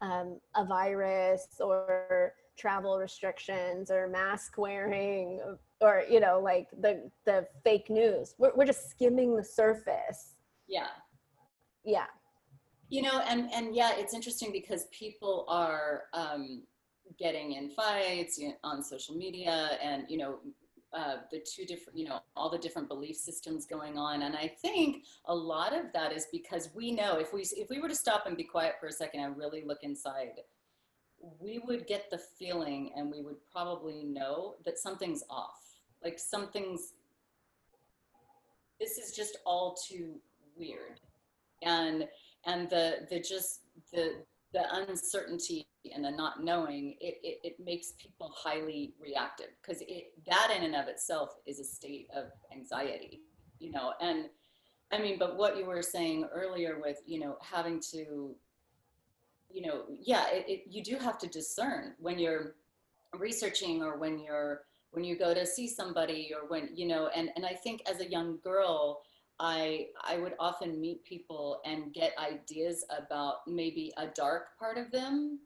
um, 0.00 0.38
a 0.54 0.64
virus 0.64 1.46
or 1.60 2.34
travel 2.58 2.98
restrictions 2.98 3.90
or 3.90 4.08
mask 4.08 4.58
wearing 4.58 5.40
or 5.80 6.02
you 6.10 6.20
know 6.20 6.40
like 6.42 6.68
the 6.80 7.10
the 7.24 7.46
fake 7.64 7.88
news. 7.88 8.34
We're, 8.38 8.52
we're 8.54 8.66
just 8.66 8.90
skimming 8.90 9.36
the 9.36 9.44
surface. 9.44 10.34
Yeah. 10.68 10.88
Yeah 11.84 12.06
you 12.88 13.02
know 13.02 13.20
and 13.28 13.50
and 13.52 13.74
yeah 13.74 13.92
it's 13.96 14.14
interesting 14.14 14.50
because 14.52 14.86
people 14.90 15.44
are 15.48 16.04
um 16.14 16.62
getting 17.18 17.52
in 17.52 17.70
fights 17.70 18.40
on 18.64 18.82
social 18.82 19.14
media 19.14 19.78
and 19.82 20.04
you 20.08 20.18
know 20.18 20.38
uh, 20.92 21.16
the 21.30 21.38
two 21.40 21.66
different, 21.66 21.98
you 21.98 22.06
know, 22.06 22.20
all 22.34 22.48
the 22.48 22.58
different 22.58 22.88
belief 22.88 23.16
systems 23.16 23.66
going 23.66 23.98
on. 23.98 24.22
And 24.22 24.34
I 24.34 24.48
think 24.48 25.04
a 25.26 25.34
lot 25.34 25.74
of 25.74 25.92
that 25.92 26.12
is 26.12 26.26
because 26.32 26.70
we 26.74 26.92
know 26.92 27.18
if 27.18 27.32
we 27.32 27.42
if 27.42 27.68
we 27.68 27.78
were 27.78 27.88
to 27.88 27.94
stop 27.94 28.26
and 28.26 28.36
be 28.36 28.44
quiet 28.44 28.76
for 28.80 28.86
a 28.86 28.92
second 28.92 29.20
and 29.20 29.36
really 29.36 29.62
look 29.66 29.80
inside, 29.82 30.40
we 31.38 31.60
would 31.66 31.86
get 31.86 32.10
the 32.10 32.18
feeling 32.18 32.92
and 32.96 33.10
we 33.10 33.20
would 33.20 33.36
probably 33.52 34.04
know 34.04 34.54
that 34.64 34.78
something's 34.78 35.22
off. 35.28 35.60
Like 36.02 36.18
something's 36.18 36.94
this 38.80 38.96
is 38.96 39.14
just 39.14 39.38
all 39.44 39.76
too 39.86 40.14
weird. 40.56 41.00
And 41.62 42.08
and 42.48 42.68
the 42.70 43.06
the 43.10 43.20
just 43.20 43.60
the 43.92 44.24
the 44.52 44.64
uncertainty 44.74 45.66
and 45.94 46.04
the 46.04 46.10
not 46.10 46.42
knowing 46.42 46.96
it, 47.00 47.18
it, 47.22 47.38
it 47.44 47.56
makes 47.64 47.92
people 47.98 48.32
highly 48.34 48.94
reactive 49.00 49.48
because 49.62 49.82
it 49.82 50.12
that 50.26 50.52
in 50.56 50.64
and 50.64 50.74
of 50.74 50.88
itself 50.88 51.36
is 51.46 51.60
a 51.60 51.64
state 51.64 52.08
of 52.16 52.24
anxiety 52.52 53.20
you 53.60 53.70
know 53.70 53.92
and 54.00 54.26
i 54.90 54.98
mean 54.98 55.18
but 55.18 55.36
what 55.36 55.56
you 55.56 55.64
were 55.64 55.82
saying 55.82 56.26
earlier 56.32 56.80
with 56.82 56.98
you 57.06 57.20
know 57.20 57.36
having 57.42 57.78
to 57.78 58.34
you 59.50 59.62
know 59.62 59.84
yeah 60.00 60.24
it, 60.30 60.44
it, 60.48 60.62
you 60.68 60.82
do 60.82 60.96
have 60.96 61.18
to 61.18 61.28
discern 61.28 61.94
when 61.98 62.18
you're 62.18 62.54
researching 63.18 63.82
or 63.82 63.98
when 63.98 64.18
you're 64.18 64.62
when 64.90 65.04
you 65.04 65.18
go 65.18 65.34
to 65.34 65.46
see 65.46 65.68
somebody 65.68 66.32
or 66.34 66.48
when 66.48 66.70
you 66.74 66.86
know 66.86 67.08
and 67.14 67.30
and 67.36 67.44
i 67.44 67.52
think 67.52 67.82
as 67.88 68.00
a 68.00 68.10
young 68.10 68.38
girl 68.42 69.02
I 69.40 69.88
I 70.02 70.18
would 70.18 70.34
often 70.38 70.80
meet 70.80 71.04
people 71.04 71.60
and 71.64 71.92
get 71.92 72.12
ideas 72.18 72.84
about 72.96 73.46
maybe 73.46 73.92
a 73.96 74.06
dark 74.08 74.58
part 74.58 74.78
of 74.78 74.90
them. 74.90 75.38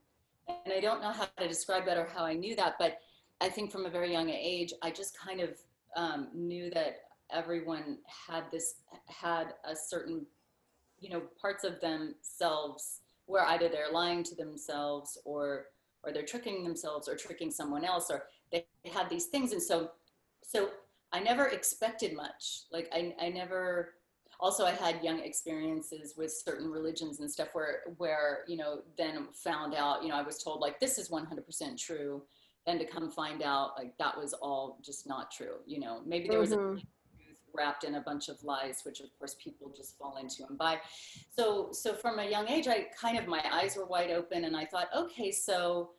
And 0.49 0.73
I 0.73 0.81
don't 0.81 1.03
know 1.03 1.13
how 1.13 1.27
to 1.39 1.49
describe 1.49 1.85
that 1.87 1.97
or 1.99 2.07
how 2.07 2.25
I 2.25 2.35
knew 2.35 2.57
that, 2.57 2.77
but 2.79 2.99
I 3.41 3.49
think 3.49 3.71
from 3.71 3.87
a 3.87 3.91
very 3.91 4.13
young 4.13 4.31
age, 4.31 4.73
I 4.83 4.91
just 4.91 5.19
kind 5.19 5.41
of 5.41 5.51
um, 5.97 6.29
knew 6.35 6.71
that 6.71 7.01
everyone 7.31 7.99
had 8.07 8.45
this 8.51 8.75
had 9.07 9.55
a 9.65 9.75
certain, 9.75 10.27
you 11.01 11.11
know, 11.11 11.23
parts 11.41 11.65
of 11.65 11.81
themselves 11.81 13.01
where 13.27 13.45
either 13.47 13.69
they're 13.69 13.93
lying 13.93 14.23
to 14.25 14.35
themselves 14.35 15.19
or 15.25 15.67
or 16.05 16.13
they're 16.13 16.25
tricking 16.25 16.65
themselves 16.65 17.09
or 17.09 17.17
tricking 17.17 17.51
someone 17.51 17.85
else 17.85 18.11
or 18.11 18.25
they 18.51 18.67
had 18.93 19.09
these 19.09 19.27
things 19.27 19.53
and 19.53 19.63
so 19.63 19.91
so 20.43 20.71
I 21.13 21.21
never 21.21 21.47
expected 21.49 22.15
much. 22.15 22.63
Like 22.73 22.89
I, 22.93 23.15
I 23.21 23.29
never, 23.29 23.95
also 24.41 24.65
I 24.65 24.73
had 24.73 25.03
young 25.03 25.21
experiences 25.21 26.15
with 26.17 26.33
certain 26.33 26.71
religions 26.71 27.21
and 27.21 27.31
stuff 27.31 27.49
where, 27.53 27.81
where, 27.99 28.45
you 28.49 28.57
know, 28.57 28.81
then 28.97 29.29
found 29.33 29.75
out, 29.75 30.03
you 30.03 30.09
know, 30.09 30.17
I 30.17 30.23
was 30.23 30.43
told 30.43 30.61
like, 30.61 30.81
this 30.81 30.99
is 30.99 31.11
100% 31.11 31.79
true. 31.79 32.23
Then 32.67 32.79
to 32.79 32.87
come 32.87 33.11
find 33.11 33.43
out 33.43 33.73
like 33.77 33.97
that 33.99 34.17
was 34.17 34.35
all 34.35 34.79
just 34.85 35.07
not 35.07 35.33
true. 35.33 35.57
You 35.67 35.81
know, 35.81 36.01
maybe 36.07 36.29
there 36.29 36.39
was 36.39 36.53
mm-hmm. 36.53 36.79
a 36.79 36.83
wrapped 37.55 37.85
in 37.85 37.97
a 37.97 38.01
bunch 38.01 38.29
of 38.29 38.43
lies, 38.43 38.83
which 38.85 39.01
of 39.01 39.07
course 39.19 39.37
people 39.43 39.73
just 39.77 39.99
fall 39.99 40.17
into 40.17 40.45
and 40.49 40.59
buy. 40.59 40.79
So, 41.31 41.69
so 41.73 41.95
from 41.95 42.19
a 42.19 42.25
young 42.25 42.49
age, 42.49 42.69
I 42.69 42.87
kind 42.99 43.19
of, 43.19 43.27
my 43.27 43.45
eyes 43.53 43.77
were 43.77 43.85
wide 43.85 44.11
open 44.11 44.45
and 44.45 44.57
I 44.57 44.65
thought, 44.65 44.89
okay, 44.97 45.31
so 45.31 45.91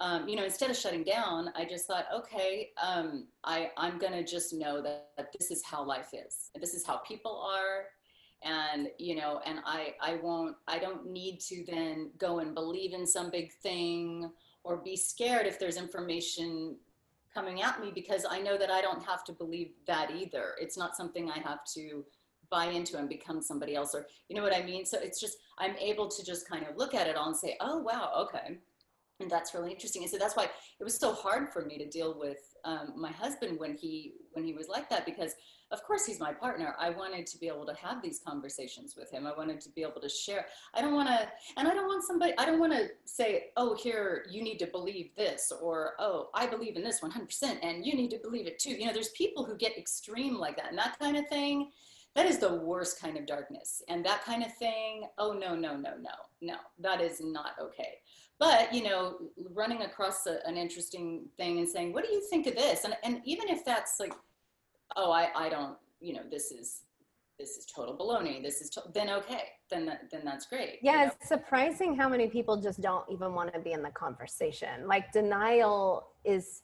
um, 0.00 0.26
you 0.26 0.34
know, 0.34 0.44
instead 0.44 0.70
of 0.70 0.76
shutting 0.76 1.04
down, 1.04 1.52
I 1.54 1.66
just 1.66 1.86
thought, 1.86 2.06
okay, 2.14 2.70
um, 2.82 3.26
I, 3.44 3.70
I'm 3.76 3.98
going 3.98 4.14
to 4.14 4.24
just 4.24 4.54
know 4.54 4.80
that, 4.82 5.10
that, 5.18 5.30
this 5.38 5.50
is 5.50 5.62
how 5.62 5.84
life 5.84 6.08
is. 6.14 6.50
This 6.58 6.72
is 6.72 6.86
how 6.86 6.96
people 6.98 7.42
are. 7.46 7.84
And, 8.42 8.88
you 8.98 9.14
know, 9.14 9.42
and 9.44 9.58
I, 9.66 9.94
I 10.00 10.18
won't, 10.22 10.56
I 10.66 10.78
don't 10.78 11.10
need 11.10 11.38
to 11.40 11.64
then 11.68 12.10
go 12.16 12.38
and 12.38 12.54
believe 12.54 12.94
in 12.94 13.06
some 13.06 13.30
big 13.30 13.52
thing 13.62 14.30
or 14.64 14.78
be 14.78 14.96
scared 14.96 15.46
if 15.46 15.58
there's 15.58 15.76
information 15.76 16.76
coming 17.34 17.60
at 17.60 17.78
me 17.78 17.92
because 17.94 18.24
I 18.28 18.40
know 18.40 18.56
that 18.56 18.70
I 18.70 18.80
don't 18.80 19.04
have 19.04 19.22
to 19.24 19.32
believe 19.32 19.72
that 19.86 20.10
either. 20.12 20.54
It's 20.58 20.78
not 20.78 20.96
something 20.96 21.30
I 21.30 21.40
have 21.40 21.62
to 21.74 22.06
buy 22.50 22.66
into 22.66 22.96
and 22.96 23.06
become 23.06 23.42
somebody 23.42 23.76
else 23.76 23.94
or, 23.94 24.06
you 24.30 24.34
know 24.34 24.42
what 24.42 24.56
I 24.56 24.62
mean? 24.62 24.86
So 24.86 24.98
it's 24.98 25.20
just, 25.20 25.36
I'm 25.58 25.76
able 25.76 26.08
to 26.08 26.24
just 26.24 26.48
kind 26.48 26.66
of 26.66 26.78
look 26.78 26.94
at 26.94 27.06
it 27.06 27.16
all 27.16 27.28
and 27.28 27.36
say, 27.36 27.58
oh, 27.60 27.78
wow, 27.80 28.12
okay 28.22 28.58
and 29.20 29.30
that's 29.30 29.54
really 29.54 29.70
interesting. 29.70 30.02
And 30.02 30.10
so 30.10 30.18
that's 30.18 30.36
why 30.36 30.44
it 30.44 30.84
was 30.84 30.96
so 30.96 31.12
hard 31.12 31.52
for 31.52 31.64
me 31.64 31.78
to 31.78 31.88
deal 31.88 32.18
with 32.18 32.38
um, 32.64 32.94
my 32.96 33.10
husband 33.10 33.58
when 33.58 33.74
he 33.74 34.14
when 34.32 34.44
he 34.44 34.52
was 34.52 34.68
like 34.68 34.88
that 34.90 35.06
because 35.06 35.34
of 35.70 35.82
course 35.84 36.04
he's 36.04 36.18
my 36.18 36.32
partner. 36.32 36.74
I 36.78 36.90
wanted 36.90 37.26
to 37.26 37.38
be 37.38 37.46
able 37.46 37.64
to 37.66 37.74
have 37.74 38.02
these 38.02 38.20
conversations 38.26 38.96
with 38.96 39.10
him. 39.10 39.26
I 39.26 39.32
wanted 39.36 39.60
to 39.62 39.70
be 39.70 39.82
able 39.82 40.00
to 40.00 40.08
share. 40.08 40.46
I 40.74 40.82
don't 40.82 40.94
want 40.94 41.08
to 41.08 41.28
and 41.56 41.68
i 41.68 41.74
don't 41.74 41.86
want 41.86 42.04
somebody 42.04 42.32
i 42.38 42.44
don't 42.44 42.58
want 42.58 42.72
to 42.72 42.88
say 43.04 43.46
oh 43.56 43.74
here 43.74 44.24
you 44.30 44.42
need 44.42 44.58
to 44.58 44.66
believe 44.66 45.10
this 45.16 45.52
or 45.62 45.94
oh 45.98 46.28
i 46.34 46.46
believe 46.46 46.76
in 46.76 46.82
this 46.82 47.00
100% 47.00 47.58
and 47.62 47.84
you 47.84 47.94
need 47.94 48.10
to 48.10 48.18
believe 48.18 48.46
it 48.46 48.58
too. 48.58 48.70
You 48.70 48.86
know 48.86 48.92
there's 48.92 49.10
people 49.10 49.44
who 49.44 49.56
get 49.56 49.76
extreme 49.76 50.38
like 50.38 50.56
that 50.56 50.70
and 50.70 50.78
that 50.78 50.98
kind 50.98 51.16
of 51.16 51.26
thing 51.28 51.70
that 52.16 52.26
is 52.26 52.38
the 52.38 52.56
worst 52.56 53.00
kind 53.00 53.16
of 53.16 53.24
darkness. 53.24 53.82
And 53.88 54.04
that 54.04 54.24
kind 54.24 54.42
of 54.42 54.54
thing 54.56 55.04
oh 55.18 55.32
no 55.32 55.54
no 55.54 55.76
no 55.76 55.92
no 56.00 56.10
no 56.40 56.56
that 56.80 57.00
is 57.00 57.20
not 57.20 57.52
okay 57.60 57.98
but 58.40 58.74
you 58.74 58.82
know 58.82 59.18
running 59.54 59.82
across 59.82 60.26
a, 60.26 60.44
an 60.48 60.56
interesting 60.56 61.26
thing 61.36 61.58
and 61.58 61.68
saying 61.68 61.92
what 61.92 62.04
do 62.04 62.10
you 62.10 62.20
think 62.28 62.48
of 62.48 62.56
this? 62.56 62.84
And, 62.84 62.96
and 63.04 63.20
even 63.24 63.48
if 63.48 63.64
that's 63.64 64.00
like 64.00 64.14
oh 64.96 65.12
I, 65.12 65.28
I 65.36 65.48
don't 65.48 65.76
you 66.00 66.14
know 66.14 66.22
this 66.28 66.50
is 66.50 66.80
this 67.38 67.56
is 67.56 67.64
total 67.64 67.96
baloney. 67.96 68.42
This 68.42 68.60
is 68.60 68.68
to- 68.70 68.82
then 68.92 69.08
okay 69.10 69.44
then 69.70 69.86
that, 69.86 70.10
then 70.10 70.22
that's 70.24 70.46
great 70.46 70.80
yeah 70.82 70.92
you 70.92 70.98
know? 70.98 71.12
it's 71.12 71.28
surprising 71.28 71.94
how 71.94 72.08
many 72.08 72.26
people 72.28 72.60
just 72.60 72.80
don't 72.80 73.04
even 73.08 73.34
want 73.34 73.54
to 73.54 73.60
be 73.60 73.72
in 73.72 73.82
the 73.82 73.90
conversation. 73.90 74.88
Like 74.88 75.12
denial 75.12 76.08
is 76.24 76.62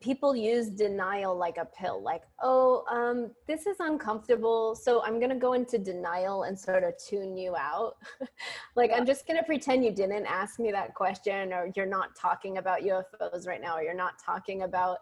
people 0.00 0.36
use 0.36 0.68
denial 0.68 1.36
like 1.36 1.56
a 1.56 1.64
pill 1.64 2.00
like 2.02 2.22
oh 2.40 2.84
um, 2.90 3.32
this 3.48 3.66
is 3.66 3.78
uncomfortable 3.80 4.76
so 4.76 5.02
i'm 5.02 5.18
going 5.18 5.30
to 5.30 5.36
go 5.36 5.54
into 5.54 5.76
denial 5.76 6.44
and 6.44 6.58
sort 6.58 6.84
of 6.84 6.94
tune 6.98 7.36
you 7.36 7.56
out 7.56 7.96
like 8.76 8.90
Yeah. 8.90 8.98
i'm 8.98 9.06
just 9.06 9.26
going 9.26 9.38
to 9.38 9.44
pretend 9.44 9.84
you 9.84 9.90
didn't 9.90 10.26
ask 10.26 10.60
me 10.60 10.70
that 10.70 10.94
question 10.94 11.52
or 11.52 11.70
you're 11.74 11.86
not 11.86 12.14
talking 12.14 12.58
about 12.58 12.82
ufos 12.82 13.46
right 13.46 13.60
now 13.60 13.76
or 13.76 13.82
you're 13.82 13.94
not 13.94 14.18
talking 14.24 14.62
about 14.62 14.98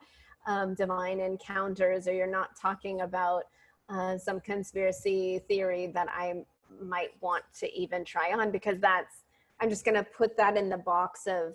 um, 0.47 0.75
divine 0.75 1.21
encounters 1.21 2.09
or 2.09 2.15
you're 2.15 2.27
not 2.27 2.57
talking 2.57 3.03
about 3.03 3.45
uh, 3.91 4.17
some 4.17 4.41
conspiracy 4.41 5.41
theory 5.47 5.89
that 5.89 6.09
i 6.11 6.33
might 6.81 7.11
want 7.21 7.45
to 7.59 7.71
even 7.79 8.03
try 8.05 8.33
on 8.33 8.51
because 8.51 8.79
that's 8.81 9.25
i'm 9.61 9.69
just 9.69 9.85
going 9.85 9.95
to 9.97 10.05
put 10.05 10.39
that 10.39 10.57
in 10.57 10.71
the 10.71 10.79
box 10.79 11.27
of 11.27 11.55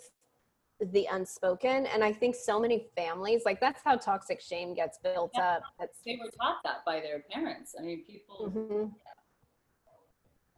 the 0.80 1.06
unspoken 1.10 1.86
and 1.86 2.04
i 2.04 2.12
think 2.12 2.34
so 2.34 2.60
many 2.60 2.86
families 2.94 3.42
like 3.46 3.58
that's 3.60 3.80
how 3.84 3.96
toxic 3.96 4.40
shame 4.40 4.74
gets 4.74 4.98
built 4.98 5.30
Yeah. 5.34 5.56
up 5.56 5.62
that's 5.78 6.00
they 6.04 6.18
were 6.22 6.30
taught 6.38 6.58
that 6.64 6.84
by 6.84 7.00
their 7.00 7.24
parents 7.30 7.74
i 7.78 7.82
mean 7.82 8.04
people 8.04 8.52
Mhm. 8.54 8.92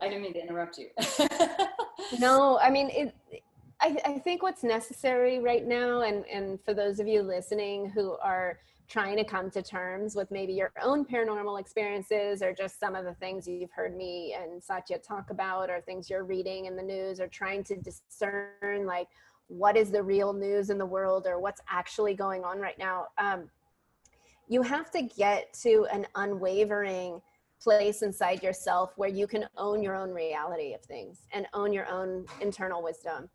i 0.00 0.08
didn't 0.08 0.22
mean 0.22 0.32
to 0.34 0.40
interrupt 0.42 0.78
you 0.78 0.88
no 2.18 2.58
i 2.60 2.70
mean 2.70 2.90
it 2.90 3.14
I, 3.80 3.96
I 4.04 4.18
think 4.18 4.42
what's 4.42 4.64
necessary 4.64 5.38
right 5.38 5.64
now 5.64 6.00
and 6.00 6.24
and 6.26 6.58
for 6.64 6.74
those 6.74 6.98
of 6.98 7.06
you 7.06 7.22
listening 7.22 7.88
who 7.90 8.16
are 8.22 8.58
trying 8.88 9.16
to 9.18 9.24
come 9.24 9.50
to 9.50 9.62
terms 9.62 10.16
with 10.16 10.30
maybe 10.30 10.52
your 10.54 10.72
own 10.82 11.04
paranormal 11.04 11.60
experiences 11.60 12.42
or 12.42 12.52
just 12.54 12.80
some 12.80 12.96
of 12.96 13.04
the 13.04 13.12
things 13.14 13.46
you've 13.46 13.70
heard 13.70 13.94
me 13.96 14.34
and 14.36 14.60
satya 14.62 14.98
talk 14.98 15.30
about 15.30 15.70
or 15.70 15.80
things 15.82 16.10
you're 16.10 16.24
reading 16.24 16.64
in 16.64 16.74
the 16.74 16.82
news 16.82 17.20
or 17.20 17.28
trying 17.28 17.62
to 17.62 17.76
discern 17.76 18.86
like 18.86 19.06
what 19.48 19.76
is 19.76 19.90
the 19.90 20.02
real 20.02 20.32
news 20.32 20.70
in 20.70 20.78
the 20.78 20.86
world 20.86 21.26
or 21.26 21.40
what's 21.40 21.60
actually 21.68 22.14
going 22.14 22.44
on 22.44 22.58
right 22.58 22.78
now 22.78 23.06
um, 23.18 23.50
you 24.48 24.62
have 24.62 24.90
to 24.90 25.02
get 25.02 25.52
to 25.52 25.86
an 25.92 26.06
unwavering 26.14 27.20
place 27.60 28.02
inside 28.02 28.42
yourself 28.42 28.92
where 28.96 29.08
you 29.08 29.26
can 29.26 29.46
own 29.56 29.82
your 29.82 29.94
own 29.94 30.10
reality 30.10 30.74
of 30.74 30.82
things 30.82 31.22
and 31.32 31.46
own 31.54 31.72
your 31.72 31.86
own 31.86 32.24
internal 32.40 32.82
wisdom. 32.82 33.28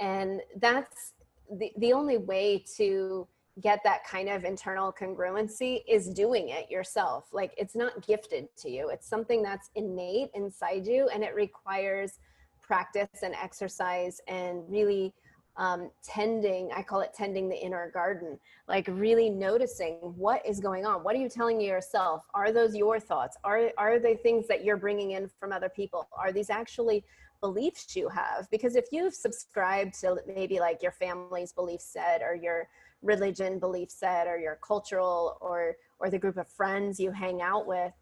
And 0.00 0.40
that's 0.60 1.14
the, 1.58 1.72
the 1.78 1.92
only 1.92 2.18
way 2.18 2.64
to 2.76 3.26
get 3.60 3.80
that 3.82 4.04
kind 4.04 4.28
of 4.28 4.44
internal 4.44 4.92
congruency 4.92 5.82
is 5.88 6.08
doing 6.08 6.50
it 6.50 6.70
yourself. 6.70 7.28
Like 7.32 7.52
it's 7.56 7.74
not 7.74 8.06
gifted 8.06 8.48
to 8.58 8.70
you. 8.70 8.90
It's 8.90 9.08
something 9.08 9.42
that's 9.42 9.70
innate 9.74 10.30
inside 10.34 10.86
you 10.86 11.08
and 11.12 11.24
it 11.24 11.34
requires 11.34 12.18
practice 12.60 13.22
and 13.22 13.34
exercise 13.34 14.20
and 14.28 14.62
really 14.68 15.14
um, 15.58 15.90
tending 16.02 16.70
i 16.74 16.82
call 16.82 17.00
it 17.00 17.12
tending 17.14 17.48
the 17.48 17.56
inner 17.56 17.90
garden 17.92 18.38
like 18.68 18.86
really 18.86 19.30
noticing 19.30 19.94
what 20.16 20.44
is 20.46 20.60
going 20.60 20.84
on. 20.84 21.02
What 21.02 21.16
are 21.16 21.18
you 21.18 21.28
telling 21.28 21.60
yourself? 21.60 22.24
Are 22.34 22.52
those 22.52 22.76
your 22.76 23.00
thoughts? 23.00 23.36
Are 23.42 23.70
are 23.78 23.98
they 23.98 24.14
things 24.14 24.46
that 24.48 24.62
you're 24.62 24.76
bringing 24.76 25.12
in 25.12 25.28
from 25.40 25.52
other 25.52 25.70
people? 25.70 26.06
Are 26.12 26.32
these 26.32 26.50
actually 26.50 27.02
beliefs 27.40 27.96
you 27.96 28.08
have? 28.08 28.48
Because 28.50 28.76
if 28.76 28.86
you've 28.92 29.14
subscribed 29.14 29.98
to 30.00 30.18
maybe 30.26 30.60
like 30.60 30.82
your 30.82 30.92
family's 30.92 31.52
belief 31.52 31.80
set 31.80 32.20
or 32.22 32.34
your 32.34 32.68
religion 33.02 33.58
belief 33.58 33.90
set 33.90 34.26
or 34.26 34.38
your 34.38 34.58
cultural 34.62 35.38
or 35.40 35.76
or 35.98 36.10
the 36.10 36.18
group 36.18 36.36
of 36.36 36.48
friends 36.48 36.98
you 36.98 37.12
hang 37.12 37.40
out 37.40 37.64
with 37.64 37.92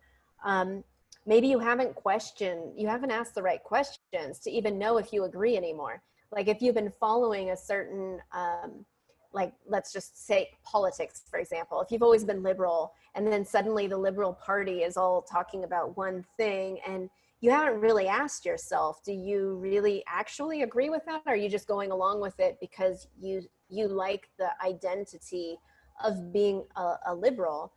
um, 0.42 0.82
maybe 1.26 1.46
you 1.48 1.58
haven't 1.58 1.94
questioned 1.94 2.72
you 2.74 2.88
haven't 2.88 3.10
asked 3.10 3.34
the 3.34 3.42
right 3.42 3.62
questions 3.62 4.38
to 4.38 4.50
even 4.50 4.78
know 4.78 4.96
if 4.96 5.12
you 5.12 5.24
agree 5.24 5.54
anymore 5.54 6.02
like 6.32 6.48
if 6.48 6.60
you've 6.60 6.74
been 6.74 6.92
following 6.98 7.50
a 7.50 7.56
certain 7.56 8.18
um, 8.32 8.84
like 9.32 9.52
let's 9.66 9.92
just 9.92 10.26
say 10.26 10.48
politics 10.64 11.22
for 11.30 11.38
example 11.38 11.80
if 11.80 11.90
you've 11.90 12.02
always 12.02 12.24
been 12.24 12.42
liberal 12.42 12.92
and 13.14 13.30
then 13.30 13.44
suddenly 13.44 13.86
the 13.86 13.96
liberal 13.96 14.32
party 14.32 14.82
is 14.82 14.96
all 14.96 15.22
talking 15.22 15.64
about 15.64 15.96
one 15.96 16.24
thing 16.36 16.78
and 16.86 17.10
you 17.40 17.50
haven't 17.50 17.80
really 17.80 18.08
asked 18.08 18.46
yourself 18.46 19.02
do 19.04 19.12
you 19.12 19.56
really 19.56 20.02
actually 20.08 20.62
agree 20.62 20.88
with 20.88 21.04
that 21.04 21.22
or 21.26 21.34
are 21.34 21.36
you 21.36 21.48
just 21.48 21.68
going 21.68 21.90
along 21.90 22.20
with 22.20 22.38
it 22.40 22.56
because 22.60 23.08
you 23.20 23.42
you 23.68 23.88
like 23.88 24.28
the 24.38 24.48
identity 24.64 25.58
of 26.04 26.32
being 26.32 26.64
a, 26.76 26.94
a 27.06 27.14
liberal? 27.14 27.72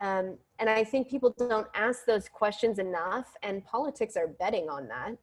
Um, 0.00 0.38
and 0.58 0.68
i 0.68 0.82
think 0.82 1.08
people 1.08 1.34
don't 1.38 1.68
ask 1.74 2.04
those 2.06 2.28
questions 2.28 2.78
enough 2.78 3.34
and 3.42 3.64
politics 3.64 4.16
are 4.16 4.28
betting 4.28 4.68
on 4.68 4.88
that 4.88 5.16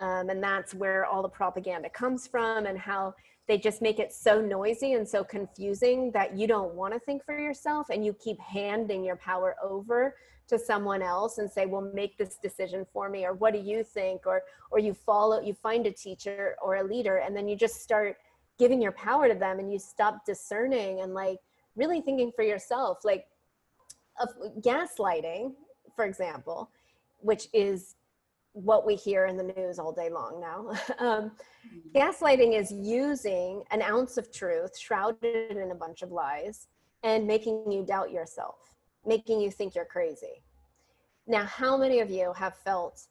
um, 0.00 0.30
and 0.30 0.42
that's 0.42 0.74
where 0.74 1.04
all 1.04 1.22
the 1.22 1.28
propaganda 1.28 1.88
comes 1.90 2.26
from 2.26 2.66
and 2.66 2.78
how 2.78 3.14
they 3.46 3.58
just 3.58 3.82
make 3.82 3.98
it 3.98 4.12
so 4.12 4.40
noisy 4.40 4.94
and 4.94 5.08
so 5.08 5.24
confusing 5.24 6.10
that 6.12 6.36
you 6.36 6.46
don't 6.46 6.74
want 6.74 6.94
to 6.94 7.00
think 7.00 7.24
for 7.24 7.38
yourself 7.38 7.88
and 7.90 8.04
you 8.04 8.14
keep 8.14 8.38
handing 8.40 9.04
your 9.04 9.16
power 9.16 9.56
over 9.62 10.14
to 10.48 10.58
someone 10.58 11.02
else 11.02 11.38
and 11.38 11.50
say 11.50 11.66
well 11.66 11.90
make 11.94 12.16
this 12.16 12.36
decision 12.42 12.86
for 12.92 13.08
me 13.08 13.24
or 13.24 13.34
what 13.34 13.52
do 13.52 13.60
you 13.60 13.84
think? 13.84 14.26
or 14.26 14.42
or 14.70 14.78
you 14.78 14.94
follow 14.94 15.40
you 15.40 15.54
find 15.54 15.86
a 15.86 15.92
teacher 15.92 16.56
or 16.62 16.76
a 16.76 16.84
leader 16.84 17.18
and 17.18 17.36
then 17.36 17.48
you 17.48 17.56
just 17.56 17.82
start 17.82 18.16
giving 18.58 18.80
your 18.80 18.92
power 18.92 19.28
to 19.28 19.34
them 19.34 19.58
and 19.58 19.72
you 19.72 19.78
stop 19.78 20.24
discerning 20.24 21.00
and 21.00 21.14
like 21.14 21.38
really 21.76 22.00
thinking 22.00 22.32
for 22.34 22.42
yourself. 22.42 22.98
Like 23.04 23.26
of 24.20 24.28
gaslighting 24.60 25.52
for 25.96 26.04
example 26.04 26.70
which 27.20 27.48
is 27.52 27.96
what 28.52 28.86
we 28.86 28.96
hear 28.96 29.26
in 29.26 29.36
the 29.36 29.52
news 29.56 29.78
all 29.78 29.92
day 29.92 30.10
long 30.10 30.40
now. 30.40 30.72
Um, 30.98 31.32
gaslighting 31.94 32.58
is 32.58 32.70
using 32.70 33.62
an 33.70 33.80
ounce 33.80 34.16
of 34.16 34.32
truth 34.32 34.78
shrouded 34.78 35.56
in 35.56 35.70
a 35.70 35.74
bunch 35.74 36.02
of 36.02 36.10
lies 36.10 36.68
and 37.02 37.26
making 37.26 37.70
you 37.70 37.84
doubt 37.84 38.10
yourself 38.10 38.70
making 39.04 39.40
you 39.40 39.50
think 39.50 39.74
you're 39.74 39.84
crazy. 39.84 40.42
Now 41.26 41.44
how 41.44 41.76
many 41.76 42.00
of 42.00 42.10
you 42.10 42.32
have 42.36 42.56
felt 42.56 43.06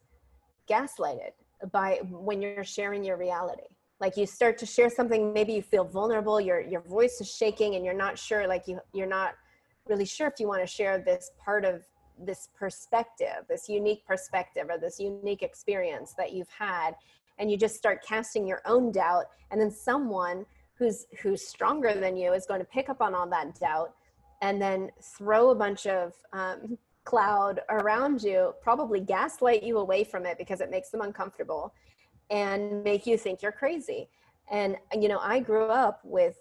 gaslighted 0.70 1.32
by 1.72 2.00
when 2.10 2.42
you're 2.42 2.64
sharing 2.64 3.04
your 3.04 3.18
reality? 3.18 3.76
Like 4.00 4.16
you 4.18 4.26
start 4.26 4.58
to 4.60 4.66
share 4.66 4.90
something 4.90 5.34
maybe 5.34 5.54
you 5.54 5.62
feel 5.62 5.84
vulnerable 5.84 6.40
your 6.40 6.62
your 6.62 6.82
voice 6.82 7.20
is 7.20 7.30
shaking 7.30 7.76
and 7.76 7.84
you're 7.84 7.94
not 7.94 8.18
sure 8.18 8.48
like 8.48 8.68
you 8.68 8.80
you're 8.94 9.08
not 9.08 9.34
really 9.88 10.06
sure 10.06 10.28
if 10.28 10.40
you 10.40 10.48
want 10.48 10.62
to 10.62 10.68
share 10.68 11.00
this 11.00 11.32
part 11.44 11.66
of 11.66 11.84
this 12.26 12.50
perspective 12.58 13.46
this 13.48 13.70
unique 13.70 14.06
perspective 14.06 14.68
or 14.70 14.78
this 14.78 15.00
unique 15.00 15.42
experience 15.42 16.14
that 16.18 16.34
you've 16.34 16.50
had 16.50 16.96
and 17.38 17.50
you 17.50 17.58
just 17.58 17.76
start 17.76 18.04
casting 18.06 18.46
your 18.46 18.62
own 18.66 18.92
doubt 18.92 19.26
and 19.52 19.60
then 19.60 19.72
someone 19.72 20.46
who's 20.76 21.06
who's 21.22 21.46
stronger 21.46 21.94
than 21.94 22.16
you 22.16 22.34
is 22.34 22.46
going 22.46 22.60
to 22.60 22.66
pick 22.66 22.90
up 22.90 23.02
on 23.02 23.14
all 23.14 23.28
that 23.28 23.58
doubt 23.60 23.94
and 24.42 24.62
then 24.62 24.90
throw 25.02 25.50
a 25.50 25.56
bunch 25.56 25.86
of 25.86 26.14
um, 26.34 26.78
cloud 27.04 27.62
around 27.70 28.22
you 28.22 28.54
probably 28.62 29.00
gaslight 29.00 29.64
you 29.64 29.78
away 29.78 30.04
from 30.04 30.26
it 30.26 30.38
because 30.38 30.62
it 30.62 30.70
makes 30.70 30.90
them 30.90 31.02
uncomfortable 31.02 31.74
and 32.30 32.84
make 32.84 33.08
you 33.08 33.18
think 33.18 33.42
you're 33.42 33.52
crazy. 33.52 34.10
And 34.52 34.78
you 35.00 35.08
know 35.08 35.20
i 35.20 35.40
grew 35.40 35.66
up 35.66 36.02
with 36.04 36.38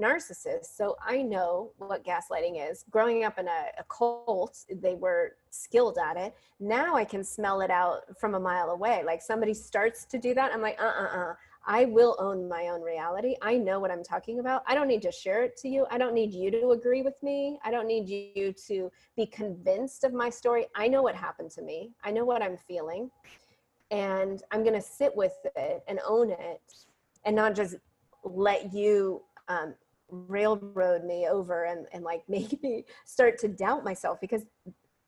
narcissists. 0.00 0.76
So 0.76 0.96
i 1.06 1.22
know 1.22 1.72
what 1.78 2.04
gaslighting 2.04 2.70
is. 2.70 2.84
Growing 2.90 3.24
up 3.24 3.38
in 3.38 3.48
a, 3.48 3.64
a 3.78 3.84
cult 3.84 4.64
they 4.70 4.94
were 4.94 5.36
skilled 5.50 5.98
at 5.98 6.16
it. 6.16 6.34
Now 6.60 6.96
i 6.96 7.04
can 7.04 7.22
smell 7.22 7.60
it 7.60 7.70
out 7.70 8.02
from 8.18 8.34
a 8.34 8.40
mile 8.40 8.70
away. 8.70 9.02
Like 9.04 9.22
somebody 9.22 9.54
starts 9.54 10.04
to 10.06 10.18
do 10.18 10.34
that 10.34 10.52
i'm 10.52 10.62
like 10.62 10.80
uh-uh-uh. 10.80 11.34
I 11.64 11.84
will 11.84 12.16
own 12.18 12.48
my 12.48 12.68
own 12.68 12.82
reality. 12.82 13.36
I 13.42 13.56
know 13.56 13.78
what 13.80 13.90
i'm 13.90 14.02
talking 14.02 14.40
about. 14.40 14.62
I 14.66 14.74
don't 14.74 14.88
need 14.88 15.02
to 15.02 15.12
share 15.12 15.42
it 15.42 15.56
to 15.58 15.68
you. 15.68 15.86
I 15.90 15.98
don't 15.98 16.14
need 16.14 16.32
you 16.32 16.50
to 16.50 16.70
agree 16.70 17.02
with 17.02 17.22
me. 17.22 17.58
I 17.64 17.70
don't 17.70 17.86
need 17.86 18.08
you 18.08 18.52
to 18.66 18.90
be 19.16 19.26
convinced 19.26 20.04
of 20.04 20.12
my 20.12 20.30
story. 20.30 20.66
I 20.74 20.88
know 20.88 21.02
what 21.02 21.14
happened 21.14 21.50
to 21.52 21.62
me. 21.62 21.92
I 22.02 22.10
know 22.10 22.24
what 22.24 22.42
i'm 22.42 22.56
feeling. 22.56 23.10
And 23.90 24.42
i'm 24.50 24.62
going 24.62 24.74
to 24.74 24.80
sit 24.80 25.14
with 25.14 25.36
it 25.54 25.82
and 25.86 26.00
own 26.06 26.30
it 26.30 26.62
and 27.24 27.36
not 27.36 27.54
just 27.54 27.76
let 28.24 28.72
you 28.72 29.22
um, 29.48 29.74
railroad 30.08 31.04
me 31.04 31.26
over 31.28 31.64
and, 31.64 31.86
and 31.92 32.04
like 32.04 32.22
make 32.28 32.62
me 32.62 32.84
start 33.04 33.38
to 33.38 33.48
doubt 33.48 33.84
myself 33.84 34.20
because 34.20 34.42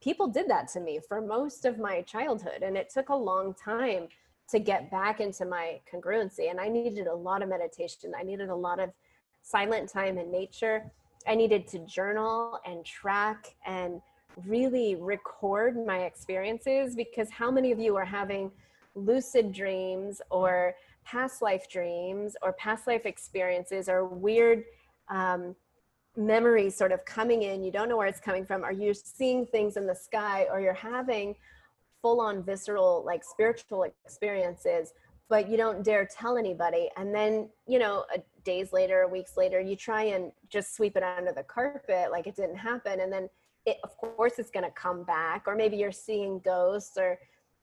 people 0.01 0.27
did 0.27 0.47
that 0.49 0.67
to 0.69 0.79
me 0.79 0.99
for 1.07 1.21
most 1.21 1.65
of 1.65 1.79
my 1.79 2.01
childhood. 2.01 2.61
And 2.61 2.77
it 2.77 2.89
took 2.93 3.09
a 3.09 3.15
long 3.15 3.53
time 3.53 4.07
to 4.49 4.59
get 4.59 4.91
back 4.91 5.19
into 5.19 5.45
my 5.45 5.79
congruency. 5.91 6.51
And 6.51 6.59
i 6.59 6.67
needed 6.67 7.07
a 7.07 7.15
lot 7.15 7.41
of 7.41 7.49
meditation. 7.49 8.13
I 8.17 8.23
needed 8.23 8.49
a 8.49 8.55
lot 8.55 8.79
of 8.79 8.91
silent 9.41 9.89
time 9.89 10.17
in 10.17 10.31
nature. 10.31 10.83
I 11.27 11.33
needed 11.33 11.67
to 11.69 11.79
journal 11.79 12.59
and 12.65 12.85
track 12.85 13.55
and 13.65 14.01
really 14.45 14.95
record 14.95 15.83
my 15.85 15.99
experiences 15.99 16.95
because 16.95 17.29
how 17.31 17.49
many 17.49 17.71
of 17.71 17.79
you 17.79 17.95
are 17.95 18.05
having 18.05 18.51
lucid 18.93 19.51
dreams 19.51 20.21
or 20.29 20.75
past 21.05 21.41
life 21.41 21.69
dreams 21.69 22.35
or 22.41 22.53
past 22.53 22.87
life 22.87 23.05
experiences 23.05 23.87
or 23.87 24.05
weird 24.05 24.63
um, 25.09 25.55
memories 26.17 26.75
sort 26.75 26.91
of 26.91 27.03
coming 27.05 27.43
in 27.43 27.63
you 27.63 27.71
don't 27.71 27.89
know 27.89 27.97
where 27.97 28.07
it's 28.07 28.21
coming 28.21 28.45
from 28.45 28.63
are 28.63 28.71
you 28.71 28.93
seeing 28.93 29.45
things 29.45 29.75
in 29.75 29.85
the 29.85 29.95
sky 29.95 30.47
or 30.51 30.61
you're 30.61 30.73
having 30.73 31.35
full 32.01 32.21
on 32.21 32.41
visceral 32.41 33.03
like 33.05 33.23
spiritual 33.23 33.83
experiences 33.83 34.93
but 35.29 35.49
you 35.49 35.57
don't 35.57 35.83
dare 35.83 36.05
tell 36.05 36.37
anybody. 36.37 36.89
And 36.97 37.13
then 37.13 37.49
you 37.67 37.79
know 37.79 38.05
days 38.43 38.71
later 38.71 39.07
weeks 39.07 39.37
later 39.37 39.59
you 39.59 39.75
try 39.75 40.03
and 40.03 40.31
just 40.49 40.75
sweep 40.75 40.95
it 40.95 41.03
under 41.03 41.31
the 41.31 41.43
carpet 41.43 42.11
like 42.11 42.27
it 42.27 42.35
didn't 42.35 42.57
happen. 42.57 42.99
And 42.99 43.11
then 43.11 43.29
it 43.65 43.77
of 43.83 43.97
course 43.97 44.33
it's 44.37 44.51
going 44.51 44.65
to 44.65 44.71
come 44.71 45.03
back. 45.03 45.43
Or 45.47 45.55
maybe 45.55 45.77
you're 45.77 45.91
seeing 45.91 46.39
ghosts 46.39 46.97
or 46.97 47.17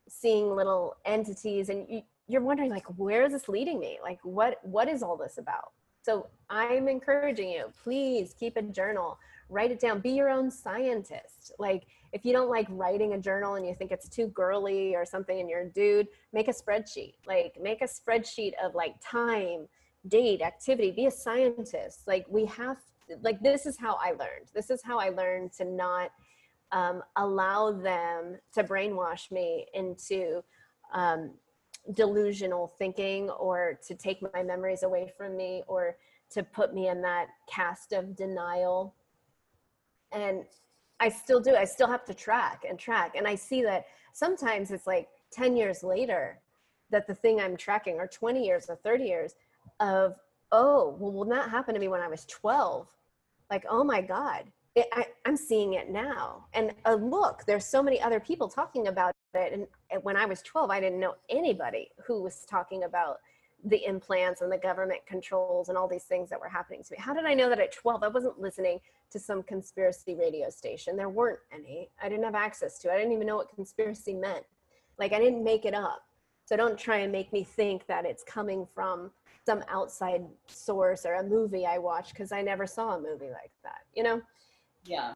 seeing 0.09 0.55
little 0.55 0.97
entities 1.05 1.69
and 1.69 1.87
you, 1.89 2.03
you're 2.33 2.42
wondering 2.42 2.71
like 2.71 2.87
where 2.97 3.25
is 3.25 3.33
this 3.33 3.49
leading 3.49 3.79
me 3.79 3.99
like 4.03 4.18
what 4.23 4.59
what 4.62 4.88
is 4.88 5.03
all 5.03 5.16
this 5.16 5.38
about 5.38 5.73
so 6.03 6.27
I'm 6.51 6.88
encouraging 6.88 7.51
you, 7.51 7.66
please 7.83 8.35
keep 8.38 8.57
a 8.57 8.62
journal, 8.62 9.18
write 9.49 9.71
it 9.71 9.79
down, 9.79 10.01
be 10.01 10.11
your 10.11 10.29
own 10.29 10.51
scientist. 10.51 11.53
Like 11.59 11.87
if 12.12 12.25
you 12.25 12.33
don't 12.33 12.51
like 12.51 12.66
writing 12.71 13.14
a 13.14 13.18
journal 13.18 13.55
and 13.55 13.64
you 13.64 13.75
think 13.75 13.92
it's 13.92 14.09
too 14.09 14.27
girly 14.29 14.97
or 14.97 15.07
something 15.07 15.38
and 15.38 15.49
you're 15.49 15.62
a 15.62 15.68
dude, 15.68 16.09
make 16.33 16.49
a 16.49 16.53
spreadsheet. 16.53 17.14
Like 17.27 17.57
make 17.61 17.83
a 17.83 17.87
spreadsheet 17.87 18.53
of 18.62 18.75
like 18.75 18.97
time, 19.01 19.68
date, 20.09 20.42
activity, 20.42 20.90
be 20.90 21.07
a 21.07 21.11
scientist. 21.11 22.01
Like 22.09 22.27
we 22.29 22.47
have, 22.47 22.79
like 23.23 23.40
this 23.40 23.64
is 23.64 23.79
how 23.79 23.97
I 24.03 24.11
learned. 24.11 24.51
This 24.53 24.71
is 24.71 24.83
how 24.83 24.99
I 24.99 25.11
learned 25.11 25.53
to 25.59 25.64
not 25.64 26.11
um, 26.73 27.03
allow 27.14 27.71
them 27.71 28.38
to 28.55 28.64
brainwash 28.64 29.31
me 29.31 29.66
into 29.73 30.42
um, 30.92 31.31
delusional 31.95 32.68
thinking 32.79 33.29
or 33.31 33.79
to 33.87 33.95
take 33.95 34.23
my 34.35 34.42
memories 34.42 34.83
away 34.83 35.12
from 35.16 35.37
me 35.37 35.62
or 35.66 35.97
to 36.31 36.42
put 36.42 36.73
me 36.73 36.88
in 36.88 37.03
that 37.03 37.29
cast 37.49 37.92
of 37.92 38.16
denial. 38.16 38.95
And 40.12 40.45
I 41.01 41.09
still 41.09 41.40
do. 41.40 41.57
I 41.57 41.64
still 41.64 41.88
have 41.88 42.05
to 42.07 42.14
track 42.14 42.64
and 42.68 42.79
track. 42.79 43.14
And 43.16 43.27
I 43.27 43.35
see 43.35 43.62
that 43.62 43.87
sometimes 44.12 44.71
it's 44.71 44.87
like 44.87 45.09
10 45.33 45.57
years 45.57 45.83
later 45.83 46.38
that 46.90 47.07
the 47.07 47.14
thing 47.14 47.40
I'm 47.40 47.57
tracking, 47.57 47.97
or 47.99 48.07
20 48.07 48.45
years 48.45 48.66
or 48.68 48.77
30 48.77 49.05
years 49.05 49.35
of, 49.81 50.14
oh, 50.53 50.97
well, 50.99 51.12
when 51.12 51.29
that 51.31 51.51
happened 51.51 51.75
to 51.75 51.81
me 51.81 51.88
when 51.88 52.03
I 52.03 52.09
was 52.09 52.27
12, 52.27 52.87
like, 53.51 53.64
oh 53.68 53.83
my 53.83 54.01
God, 54.01 54.45
it, 54.75 54.89
I, 54.93 55.07
am 55.27 55.37
seeing 55.37 55.75
it 55.75 55.91
now. 55.91 56.47
And 56.55 56.73
uh, 56.85 56.95
look, 56.95 57.45
there's 57.47 57.67
so 57.67 57.83
many 57.83 58.01
other 58.01 58.21
people 58.21 58.49
talking 58.49 58.89
about 58.89 59.15
it. 59.35 59.53
And, 59.53 59.67
and 59.91 60.03
when 60.03 60.17
I 60.17 60.27
was 60.27 60.43
12, 60.43 60.71
I 60.71 60.81
didn't 60.81 61.01
know 61.01 61.15
anybody 61.29 61.91
who 62.07 62.23
was 62.23 62.47
talking 62.49 62.85
about 62.85 63.19
the 63.65 63.85
implants 63.85 64.41
and 64.41 64.51
the 64.51 64.59
government 64.59 65.01
controls 65.07 65.69
and 65.69 65.79
all 65.79 65.87
these 65.87 66.05
things 66.05 66.29
that 66.31 66.41
were 66.41 66.49
happening 66.49 66.83
to 66.83 66.93
me. 66.93 66.99
How 66.99 67.15
did 67.15 67.25
I 67.25 67.35
know 67.35 67.49
that 67.49 67.61
at 67.61 67.73
12? 67.73 68.03
I 68.03 68.09
wasn't 68.09 68.41
listening 68.41 68.81
to 69.11 69.19
some 69.19 69.43
conspiracy 69.43 70.15
radio 70.15 70.51
station. 70.51 70.97
There 70.97 71.09
weren't 71.09 71.39
any. 71.53 71.91
I 72.03 72.09
didn't 72.09 72.25
have 72.25 72.35
access 72.35 72.79
to 72.81 72.89
it. 72.89 72.95
I 72.95 72.97
didn't 72.97 73.13
even 73.13 73.27
know 73.27 73.37
what 73.37 73.55
conspiracy 73.55 74.15
meant. 74.15 74.45
Like 74.99 75.13
I 75.13 75.21
didn't 75.21 75.45
make 75.45 75.65
it 75.65 75.75
up. 75.75 76.03
So 76.45 76.57
don't 76.57 76.79
try 76.79 76.99
and 76.99 77.13
make 77.13 77.33
me 77.33 77.45
think 77.45 77.87
that 77.87 78.05
it's 78.05 78.25
coming 78.25 78.67
from 78.75 79.11
some 79.47 79.63
outside 79.69 80.25
source 80.47 81.07
or 81.07 81.15
a 81.15 81.23
movie 81.23 81.67
I 81.67 81.79
watched 81.79 82.15
because 82.15 82.33
I 82.33 82.43
never 82.43 82.67
saw 82.67 82.97
a 82.97 83.01
movie 83.01 83.31
like 83.31 83.53
that, 83.63 83.83
you 83.95 84.03
know? 84.03 84.21
Yeah. 84.85 85.12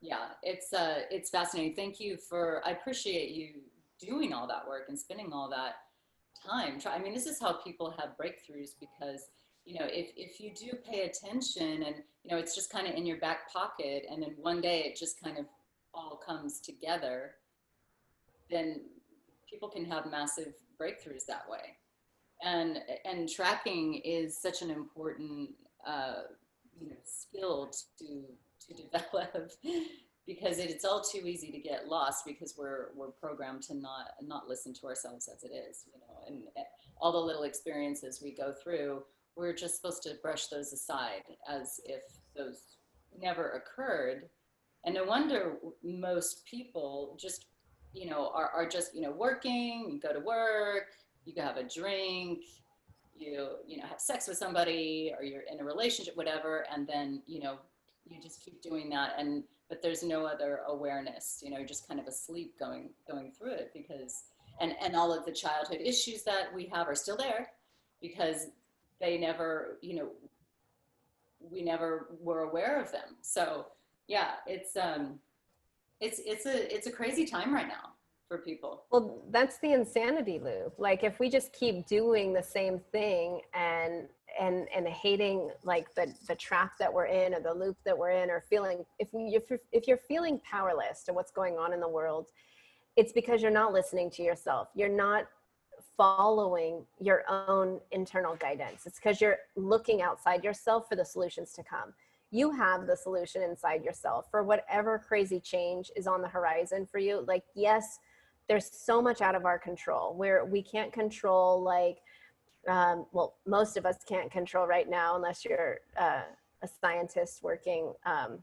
Yeah, 0.00 0.28
it's 0.42 0.72
uh 0.72 1.00
it's 1.10 1.30
fascinating. 1.30 1.74
Thank 1.74 2.00
you 2.00 2.16
for 2.16 2.62
I 2.64 2.70
appreciate 2.70 3.30
you 3.30 3.60
doing 4.00 4.32
all 4.32 4.46
that 4.46 4.66
work 4.68 4.86
and 4.88 4.98
spending 4.98 5.32
all 5.32 5.48
that 5.50 5.76
time. 6.46 6.78
I 6.86 6.98
mean, 6.98 7.14
this 7.14 7.26
is 7.26 7.40
how 7.40 7.54
people 7.54 7.94
have 7.98 8.10
breakthroughs 8.20 8.70
because 8.78 9.28
you 9.66 9.80
know, 9.80 9.86
if, 9.86 10.10
if 10.16 10.40
you 10.40 10.52
do 10.54 10.76
pay 10.88 11.02
attention 11.02 11.82
and, 11.82 11.96
you 12.22 12.30
know, 12.30 12.36
it's 12.36 12.54
just 12.54 12.70
kind 12.70 12.86
of 12.86 12.94
in 12.94 13.04
your 13.04 13.18
back 13.18 13.52
pocket 13.52 14.06
and 14.08 14.22
then 14.22 14.34
one 14.40 14.60
day 14.60 14.84
it 14.84 14.96
just 14.96 15.20
kind 15.20 15.36
of 15.38 15.46
all 15.92 16.20
comes 16.24 16.60
together, 16.60 17.32
then 18.48 18.82
people 19.50 19.68
can 19.68 19.84
have 19.84 20.08
massive 20.08 20.52
breakthroughs 20.80 21.26
that 21.26 21.48
way. 21.50 21.78
And, 22.44 22.78
and 23.04 23.28
tracking 23.28 23.94
is 24.04 24.40
such 24.40 24.62
an 24.62 24.70
important 24.70 25.50
uh, 25.84 26.22
you 26.80 26.88
know 26.88 26.96
skill 27.04 27.70
to 27.98 28.24
to 28.66 28.82
develop 28.82 29.52
because 30.26 30.58
it's 30.58 30.84
all 30.84 31.02
too 31.02 31.26
easy 31.26 31.52
to 31.52 31.58
get 31.58 31.88
lost 31.88 32.24
because 32.24 32.54
we're 32.58 32.88
we're 32.94 33.10
programmed 33.10 33.62
to 33.62 33.74
not 33.74 34.10
not 34.22 34.48
listen 34.48 34.74
to 34.74 34.86
ourselves 34.86 35.28
as 35.32 35.44
it 35.44 35.52
is 35.52 35.84
you 35.86 36.00
know 36.00 36.26
and 36.26 36.42
all 37.00 37.12
the 37.12 37.18
little 37.18 37.44
experiences 37.44 38.20
we 38.22 38.32
go 38.34 38.52
through 38.52 39.02
we're 39.36 39.52
just 39.52 39.76
supposed 39.76 40.02
to 40.02 40.14
brush 40.22 40.46
those 40.46 40.72
aside 40.72 41.22
as 41.48 41.78
if 41.84 42.02
those 42.34 42.78
never 43.20 43.50
occurred. 43.52 44.28
And 44.84 44.94
no 44.94 45.04
wonder 45.04 45.56
most 45.82 46.44
people 46.46 47.16
just 47.20 47.46
you 47.92 48.08
know 48.08 48.30
are, 48.34 48.50
are 48.50 48.68
just 48.68 48.94
you 48.94 49.00
know 49.00 49.10
working 49.10 49.88
you 49.90 50.00
go 50.00 50.12
to 50.12 50.20
work 50.20 50.88
you 51.24 51.32
have 51.40 51.56
a 51.56 51.64
drink 51.64 52.40
you 53.18 53.48
you 53.66 53.78
know 53.78 53.86
have 53.86 54.00
sex 54.00 54.26
with 54.28 54.36
somebody 54.36 55.12
or 55.16 55.24
you're 55.24 55.44
in 55.50 55.60
a 55.60 55.64
relationship 55.64 56.16
whatever 56.16 56.66
and 56.72 56.86
then 56.86 57.22
you 57.26 57.40
know 57.40 57.58
you 58.08 58.20
just 58.20 58.44
keep 58.44 58.62
doing 58.62 58.88
that 58.88 59.14
and 59.18 59.42
but 59.68 59.82
there's 59.82 60.02
no 60.02 60.24
other 60.24 60.60
awareness 60.68 61.40
you 61.42 61.50
know 61.50 61.64
just 61.64 61.88
kind 61.88 61.98
of 61.98 62.06
asleep 62.06 62.54
going 62.58 62.90
going 63.08 63.32
through 63.32 63.52
it 63.52 63.70
because 63.74 64.24
and 64.60 64.74
and 64.82 64.96
all 64.96 65.12
of 65.12 65.24
the 65.24 65.32
childhood 65.32 65.78
issues 65.80 66.22
that 66.22 66.52
we 66.54 66.66
have 66.66 66.88
are 66.88 66.94
still 66.94 67.16
there 67.16 67.48
because 68.00 68.48
they 69.00 69.18
never 69.18 69.78
you 69.80 69.96
know 69.96 70.10
we 71.38 71.62
never 71.62 72.08
were 72.20 72.40
aware 72.42 72.80
of 72.80 72.90
them. 72.92 73.16
So 73.22 73.66
yeah 74.08 74.32
it's 74.46 74.76
um 74.76 75.18
it's 76.00 76.20
it's 76.24 76.46
a 76.46 76.74
it's 76.74 76.86
a 76.86 76.92
crazy 76.92 77.24
time 77.24 77.52
right 77.52 77.68
now 77.68 77.95
for 78.28 78.38
people. 78.38 78.84
Well, 78.90 79.22
that's 79.30 79.58
the 79.58 79.72
insanity 79.72 80.38
loop. 80.38 80.74
Like 80.78 81.04
if 81.04 81.18
we 81.20 81.28
just 81.30 81.52
keep 81.52 81.86
doing 81.86 82.32
the 82.32 82.42
same 82.42 82.80
thing 82.92 83.40
and 83.54 84.08
and 84.38 84.68
and 84.74 84.86
hating 84.86 85.50
like 85.62 85.94
the 85.94 86.12
the 86.28 86.34
trap 86.34 86.72
that 86.78 86.92
we're 86.92 87.06
in 87.06 87.34
or 87.34 87.40
the 87.40 87.54
loop 87.54 87.76
that 87.84 87.96
we're 87.96 88.10
in 88.10 88.30
or 88.30 88.40
feeling 88.40 88.84
if 88.98 89.08
we 89.12 89.34
if 89.34 89.48
you're, 89.48 89.60
if 89.72 89.88
you're 89.88 89.96
feeling 89.96 90.40
powerless 90.40 91.04
to 91.04 91.12
what's 91.12 91.30
going 91.30 91.56
on 91.56 91.72
in 91.72 91.80
the 91.80 91.88
world, 91.88 92.26
it's 92.96 93.12
because 93.12 93.42
you're 93.42 93.50
not 93.50 93.72
listening 93.72 94.10
to 94.10 94.22
yourself. 94.22 94.68
You're 94.74 94.88
not 94.88 95.26
following 95.96 96.84
your 97.00 97.24
own 97.28 97.80
internal 97.90 98.36
guidance. 98.36 98.86
It's 98.86 98.98
because 98.98 99.20
you're 99.20 99.38
looking 99.54 100.02
outside 100.02 100.44
yourself 100.44 100.88
for 100.88 100.96
the 100.96 101.04
solutions 101.04 101.52
to 101.52 101.62
come. 101.62 101.94
You 102.30 102.50
have 102.50 102.86
the 102.86 102.96
solution 102.96 103.42
inside 103.42 103.84
yourself 103.84 104.26
for 104.30 104.42
whatever 104.42 104.98
crazy 104.98 105.40
change 105.40 105.90
is 105.96 106.06
on 106.06 106.20
the 106.20 106.28
horizon 106.28 106.86
for 106.90 106.98
you. 106.98 107.24
Like, 107.26 107.44
yes, 107.54 107.98
there's 108.48 108.70
so 108.70 109.02
much 109.02 109.20
out 109.20 109.34
of 109.34 109.44
our 109.44 109.58
control. 109.58 110.14
Where 110.14 110.44
we 110.44 110.62
can't 110.62 110.92
control 110.92 111.62
like 111.62 111.98
um, 112.68 113.06
well 113.12 113.34
most 113.46 113.76
of 113.76 113.86
us 113.86 113.96
can't 114.08 114.30
control 114.30 114.66
right 114.66 114.88
now 114.88 115.16
unless 115.16 115.44
you're 115.44 115.78
uh, 115.98 116.22
a 116.62 116.68
scientist 116.80 117.42
working 117.42 117.92
um, 118.04 118.38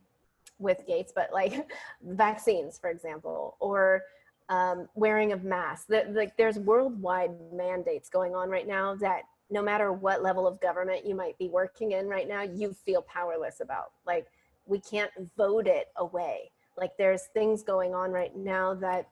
with 0.59 0.85
gates 0.87 1.11
but 1.13 1.29
like 1.33 1.69
vaccines 2.03 2.77
for 2.77 2.89
example 2.89 3.57
or 3.59 4.03
um, 4.49 4.87
wearing 4.95 5.31
of 5.31 5.43
masks. 5.43 5.85
That 5.85 6.13
like 6.13 6.35
there's 6.37 6.59
worldwide 6.59 7.31
mandates 7.51 8.09
going 8.09 8.35
on 8.35 8.49
right 8.49 8.67
now 8.67 8.95
that 8.95 9.23
no 9.49 9.61
matter 9.61 9.91
what 9.91 10.23
level 10.23 10.47
of 10.47 10.59
government 10.61 11.05
you 11.05 11.15
might 11.15 11.37
be 11.37 11.47
working 11.47 11.91
in 11.91 12.07
right 12.07 12.27
now 12.27 12.41
you 12.41 12.73
feel 12.73 13.01
powerless 13.01 13.59
about. 13.61 13.91
Like 14.05 14.27
we 14.65 14.79
can't 14.79 15.11
vote 15.37 15.67
it 15.67 15.87
away. 15.97 16.51
Like 16.77 16.91
there's 16.97 17.23
things 17.33 17.63
going 17.63 17.93
on 17.93 18.11
right 18.11 18.35
now 18.35 18.73
that 18.75 19.09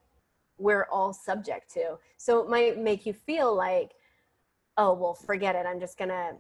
we're 0.62 0.88
all 0.92 1.12
subject 1.14 1.74
to. 1.74 1.98
So 2.18 2.40
it 2.40 2.50
might 2.50 2.78
make 2.78 3.06
you 3.06 3.14
feel 3.14 3.56
like, 3.56 3.92
oh, 4.78 4.94
well, 4.94 5.14
forget 5.14 5.56
it. 5.56 5.66
I'm 5.66 5.80
just 5.80 5.98
going 5.98 6.10
to 6.10 6.34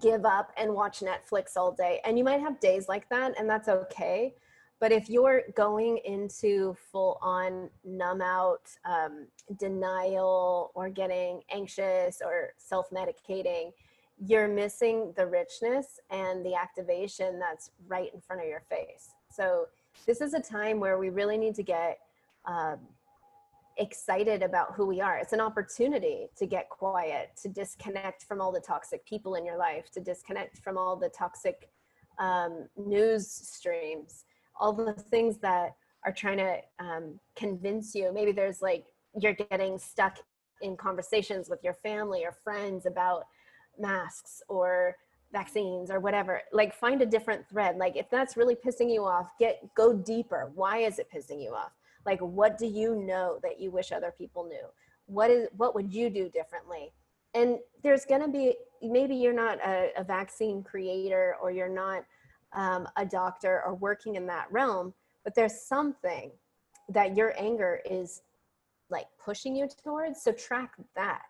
give 0.00 0.24
up 0.24 0.50
and 0.56 0.72
watch 0.72 1.00
Netflix 1.00 1.56
all 1.56 1.70
day. 1.70 2.00
And 2.04 2.18
you 2.18 2.24
might 2.24 2.40
have 2.40 2.58
days 2.58 2.88
like 2.88 3.08
that, 3.10 3.38
and 3.38 3.48
that's 3.48 3.68
okay. 3.68 4.34
But 4.78 4.92
if 4.92 5.08
you're 5.08 5.42
going 5.54 5.98
into 6.04 6.76
full 6.90 7.18
on 7.22 7.70
numb 7.84 8.20
out, 8.20 8.68
um, 8.84 9.26
denial, 9.58 10.70
or 10.74 10.90
getting 10.90 11.42
anxious 11.50 12.20
or 12.24 12.50
self 12.58 12.90
medicating, 12.90 13.72
you're 14.18 14.48
missing 14.48 15.12
the 15.16 15.26
richness 15.26 16.00
and 16.10 16.44
the 16.44 16.54
activation 16.54 17.38
that's 17.38 17.70
right 17.86 18.12
in 18.12 18.20
front 18.20 18.42
of 18.42 18.48
your 18.48 18.62
face. 18.68 19.10
So 19.30 19.66
this 20.06 20.20
is 20.20 20.34
a 20.34 20.40
time 20.40 20.80
where 20.80 20.98
we 20.98 21.10
really 21.10 21.38
need 21.38 21.54
to 21.56 21.62
get 21.62 21.98
um, 22.46 22.78
excited 23.78 24.42
about 24.42 24.74
who 24.74 24.86
we 24.86 25.00
are. 25.00 25.18
It's 25.18 25.32
an 25.32 25.40
opportunity 25.40 26.28
to 26.36 26.46
get 26.46 26.68
quiet, 26.68 27.30
to 27.42 27.48
disconnect 27.48 28.24
from 28.24 28.40
all 28.40 28.52
the 28.52 28.60
toxic 28.60 29.04
people 29.06 29.34
in 29.34 29.44
your 29.44 29.58
life, 29.58 29.90
to 29.92 30.00
disconnect 30.00 30.58
from 30.58 30.78
all 30.78 30.96
the 30.96 31.08
toxic 31.08 31.68
um, 32.18 32.68
news 32.76 33.28
streams, 33.28 34.24
all 34.58 34.72
the 34.72 34.92
things 34.94 35.38
that 35.38 35.76
are 36.04 36.12
trying 36.12 36.38
to 36.38 36.58
um, 36.78 37.20
convince 37.34 37.94
you. 37.94 38.12
Maybe 38.12 38.32
there's 38.32 38.62
like 38.62 38.84
you're 39.20 39.34
getting 39.34 39.78
stuck 39.78 40.18
in 40.62 40.76
conversations 40.76 41.48
with 41.50 41.62
your 41.62 41.74
family 41.74 42.24
or 42.24 42.32
friends 42.32 42.86
about 42.86 43.24
masks 43.78 44.42
or 44.48 44.96
vaccines 45.32 45.90
or 45.90 46.00
whatever 46.00 46.40
like 46.52 46.72
find 46.72 47.02
a 47.02 47.06
different 47.06 47.46
thread 47.48 47.76
like 47.76 47.96
if 47.96 48.08
that's 48.10 48.36
really 48.36 48.54
pissing 48.54 48.90
you 48.90 49.04
off 49.04 49.28
get 49.38 49.60
go 49.74 49.92
deeper 49.92 50.50
why 50.54 50.78
is 50.78 50.98
it 50.98 51.08
pissing 51.12 51.42
you 51.42 51.52
off 51.52 51.72
like 52.06 52.20
what 52.20 52.56
do 52.56 52.66
you 52.66 52.94
know 52.94 53.38
that 53.42 53.60
you 53.60 53.70
wish 53.70 53.92
other 53.92 54.14
people 54.16 54.44
knew? 54.44 54.66
What 55.06 55.30
is 55.30 55.48
what 55.56 55.74
would 55.74 55.92
you 55.92 56.08
do 56.08 56.30
differently? 56.30 56.92
And 57.34 57.58
there's 57.82 58.06
going 58.06 58.22
to 58.22 58.28
be 58.28 58.54
maybe 58.82 59.14
you're 59.14 59.34
not 59.34 59.58
a, 59.58 59.90
a, 59.98 60.04
vaccine 60.04 60.62
creator 60.62 61.36
or 61.42 61.50
you're 61.50 61.68
not 61.68 62.04
um, 62.54 62.88
a 62.96 63.04
doctor 63.04 63.62
or 63.66 63.74
working 63.74 64.14
in 64.14 64.26
that 64.26 64.46
realm 64.50 64.94
but 65.26 65.34
there's 65.34 65.60
something 65.60 66.30
that 66.88 67.16
your 67.16 67.34
anger 67.36 67.80
is 67.84 68.22
like 68.90 69.06
pushing 69.22 69.56
you 69.56 69.68
towards 69.82 70.22
so 70.22 70.30
track 70.30 70.70
that. 70.94 71.20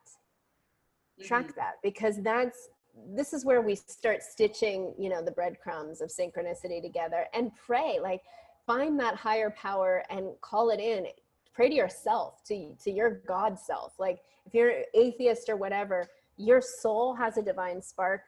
Track 1.24 1.46
mm-hmm. 1.46 1.52
that 1.56 1.76
because 1.82 2.22
that's 2.22 2.68
this 3.14 3.32
is 3.32 3.46
where 3.46 3.62
we 3.62 3.74
start 3.74 4.22
stitching 4.22 4.92
you 4.98 5.08
know 5.08 5.22
the 5.22 5.30
breadcrumbs 5.30 6.02
of 6.02 6.10
synchronicity 6.10 6.82
together 6.82 7.24
and 7.32 7.52
pray 7.54 7.98
like 8.02 8.20
find 8.66 8.98
that 8.98 9.14
higher 9.14 9.50
power 9.50 10.02
and 10.10 10.28
call 10.40 10.70
it 10.70 10.80
in 10.80 11.06
pray 11.54 11.68
to 11.68 11.74
yourself 11.74 12.42
to 12.44 12.74
to 12.82 12.90
your 12.90 13.22
god 13.26 13.58
self 13.58 13.94
like 13.98 14.20
if 14.44 14.54
you're 14.54 14.82
atheist 14.94 15.48
or 15.48 15.56
whatever 15.56 16.06
your 16.36 16.60
soul 16.60 17.14
has 17.14 17.38
a 17.38 17.42
divine 17.42 17.80
spark 17.80 18.22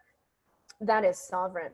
that 0.80 1.04
is 1.04 1.18
sovereign 1.18 1.72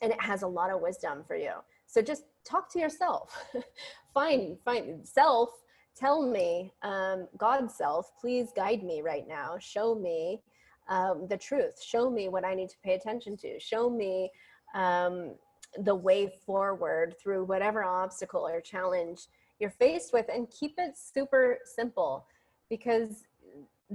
and 0.00 0.12
it 0.12 0.20
has 0.20 0.42
a 0.42 0.46
lot 0.46 0.70
of 0.70 0.80
wisdom 0.80 1.22
for 1.26 1.36
you 1.36 1.52
so 1.86 2.00
just 2.00 2.24
talk 2.44 2.70
to 2.72 2.78
yourself 2.78 3.44
find 4.14 4.56
find 4.64 5.06
self 5.06 5.50
tell 5.94 6.26
me, 6.26 6.72
um, 6.82 7.28
God 7.36 7.70
self, 7.70 8.12
please 8.20 8.50
guide 8.54 8.82
me 8.82 9.02
right 9.02 9.26
now. 9.28 9.56
Show 9.58 9.94
me 9.94 10.42
um, 10.88 11.26
the 11.28 11.36
truth. 11.36 11.82
Show 11.82 12.10
me 12.10 12.28
what 12.28 12.44
I 12.44 12.54
need 12.54 12.68
to 12.70 12.76
pay 12.82 12.94
attention 12.94 13.36
to. 13.38 13.58
Show 13.60 13.90
me 13.90 14.30
um, 14.74 15.34
the 15.78 15.94
way 15.94 16.32
forward 16.44 17.14
through 17.20 17.44
whatever 17.44 17.82
obstacle 17.82 18.46
or 18.46 18.60
challenge 18.60 19.26
you're 19.58 19.70
faced 19.70 20.12
with 20.12 20.26
and 20.32 20.50
keep 20.50 20.74
it 20.78 20.98
super 20.98 21.58
simple 21.64 22.26
because 22.68 23.24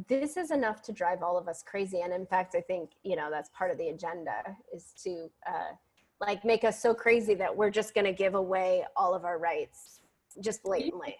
this 0.08 0.38
is 0.38 0.52
enough 0.52 0.82
to 0.84 0.92
drive 0.92 1.24
all 1.24 1.38
of 1.38 1.48
us 1.48 1.64
crazy. 1.64 2.02
And 2.02 2.14
in 2.14 2.26
fact 2.26 2.56
i 2.56 2.62
think 2.62 2.92
you 3.04 3.16
know 3.16 3.30
that's 3.30 3.50
part 3.50 3.72
of 3.72 3.78
the 3.78 3.90
agenda 3.90 4.56
is 4.74 4.94
to 5.04 5.30
uh, 5.48 5.74
like 6.20 6.44
make 6.44 6.64
us 6.64 6.82
so 6.82 6.94
crazy 6.94 7.36
that 7.36 7.56
we're 7.56 7.70
just 7.70 7.94
going 7.94 8.06
to 8.06 8.14
give 8.14 8.36
away 8.36 8.84
all 8.96 9.14
of 9.14 9.26
our 9.26 9.38
rights 9.38 10.00
just 10.42 10.64
blatantly. 10.64 11.16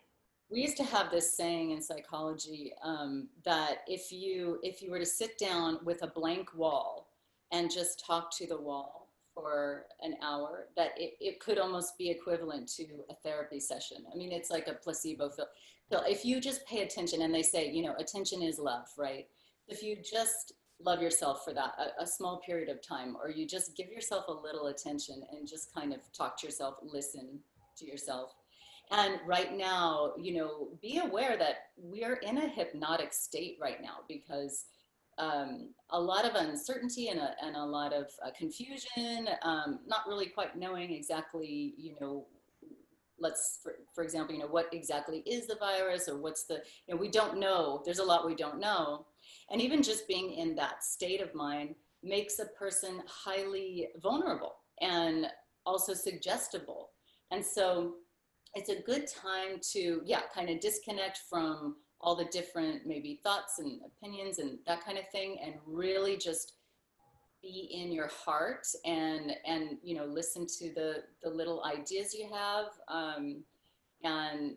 we 0.50 0.62
used 0.62 0.78
to 0.78 0.84
have 0.84 1.12
this 1.12 1.36
saying 1.36 1.72
in 1.72 1.82
psychology 1.82 2.72
um, 2.84 3.28
that 3.44 3.80
if 3.88 4.12
you 4.12 4.60
if 4.64 4.82
you 4.82 4.92
were 4.92 5.00
to 5.00 5.06
sit 5.06 5.38
down 5.38 5.80
with 5.84 6.04
a 6.04 6.08
blank 6.08 6.56
wall 6.56 7.10
and 7.52 7.72
just 7.72 8.04
talk 8.06 8.32
to 8.32 8.48
the 8.48 8.60
wall 8.60 9.07
for 9.38 9.86
an 10.02 10.16
hour 10.24 10.68
that 10.76 10.92
it, 10.98 11.14
it 11.20 11.40
could 11.40 11.60
almost 11.60 11.96
be 11.98 12.10
equivalent 12.10 12.68
to 12.68 12.86
a 13.12 13.16
therapy 13.24 13.60
session. 13.60 13.98
I 14.12 14.18
mean 14.18 14.32
it's 14.32 14.50
like 14.50 14.68
a 14.68 14.74
placebo 14.74 15.30
feel 15.30 15.46
if 15.92 16.26
you 16.26 16.42
just 16.42 16.66
pay 16.66 16.82
attention 16.82 17.22
and 17.22 17.34
they 17.34 17.44
say 17.44 17.70
you 17.72 17.84
know 17.84 17.96
attention 18.00 18.42
is 18.42 18.58
love 18.58 18.88
right? 18.98 19.28
If 19.68 19.84
you 19.84 19.98
just 19.98 20.54
love 20.84 21.02
yourself 21.02 21.44
for 21.44 21.54
that 21.54 21.74
a, 21.78 22.04
a 22.04 22.08
small 22.08 22.40
period 22.40 22.70
of 22.70 22.82
time 22.82 23.16
or 23.22 23.30
you 23.30 23.46
just 23.46 23.78
give 23.78 23.90
yourself 23.90 24.26
a 24.28 24.32
little 24.32 24.68
attention 24.68 25.22
and 25.32 25.48
just 25.48 25.74
kind 25.74 25.94
of 25.94 26.00
talk 26.14 26.40
to 26.40 26.48
yourself 26.48 26.76
listen 26.82 27.40
to 27.78 27.86
yourself. 27.86 28.36
And 28.90 29.20
right 29.26 29.56
now, 29.56 30.14
you 30.18 30.34
know, 30.34 30.70
be 30.82 31.00
aware 31.00 31.38
that 31.38 31.56
we 31.78 32.04
are 32.06 32.16
in 32.16 32.38
a 32.38 32.48
hypnotic 32.48 33.14
state 33.14 33.58
right 33.62 33.82
now 33.82 33.98
because 34.08 34.66
um, 35.18 35.70
a 35.90 36.00
lot 36.00 36.26
of 36.26 36.36
uncertainty 36.36 37.08
and 37.10 37.20
a, 37.20 37.36
and 37.42 37.56
a 37.56 37.66
lot 37.66 37.94
of 37.94 38.10
uh, 38.26 38.30
confusion, 38.38 39.30
um, 39.42 39.80
not 39.88 40.02
really 40.08 40.28
quite 40.28 40.58
knowing 40.58 40.92
exactly, 40.92 41.74
you 41.78 41.96
know, 42.00 42.26
let's, 43.20 43.60
for, 43.64 43.76
for 43.96 44.04
example, 44.04 44.36
you 44.36 44.42
know, 44.42 44.48
what 44.48 44.70
exactly 44.72 45.20
is 45.20 45.48
the 45.48 45.56
virus 45.56 46.08
or 46.08 46.18
what's 46.20 46.44
the, 46.44 46.62
you 46.86 46.94
know, 46.94 46.98
we 46.98 47.10
don't 47.10 47.40
know. 47.40 47.82
There's 47.84 48.00
a 48.00 48.04
lot 48.04 48.28
we 48.28 48.36
don't 48.36 48.60
know. 48.60 49.06
And 49.50 49.62
even 49.62 49.82
just 49.82 50.08
being 50.08 50.34
in 50.34 50.56
that 50.56 50.84
state 50.84 51.22
of 51.22 51.34
mind 51.34 51.76
makes 52.04 52.40
a 52.40 52.46
person 52.46 53.02
highly 53.08 53.88
vulnerable 54.02 54.58
and 54.82 55.28
also 55.66 55.94
suggestible. 55.94 56.92
And 57.32 57.44
so 57.44 57.96
it's 58.54 58.70
a 58.70 58.82
good 58.82 59.08
time 59.08 59.60
to, 59.74 60.02
yeah, 60.06 60.22
kind 60.34 60.50
of 60.50 60.60
disconnect 60.60 61.22
from 61.30 61.76
all 62.02 62.16
the 62.16 62.26
different 62.26 62.86
maybe 62.86 63.20
thoughts 63.24 63.60
and 63.60 63.82
opinions 63.86 64.40
and 64.40 64.60
that 64.68 64.84
kind 64.84 64.98
of 64.98 65.08
thing 65.10 65.38
and 65.44 65.56
really 65.66 66.18
just 66.18 66.54
be 67.42 67.70
in 67.72 67.92
your 67.92 68.08
heart 68.08 68.68
and 68.86 69.32
and 69.46 69.78
you 69.84 69.96
know 69.96 70.06
listen 70.06 70.46
to 70.46 70.74
the 70.74 71.04
the 71.24 71.30
little 71.30 71.64
ideas 71.66 72.14
you 72.14 72.30
have 72.32 72.66
um, 72.88 73.44
and 74.04 74.56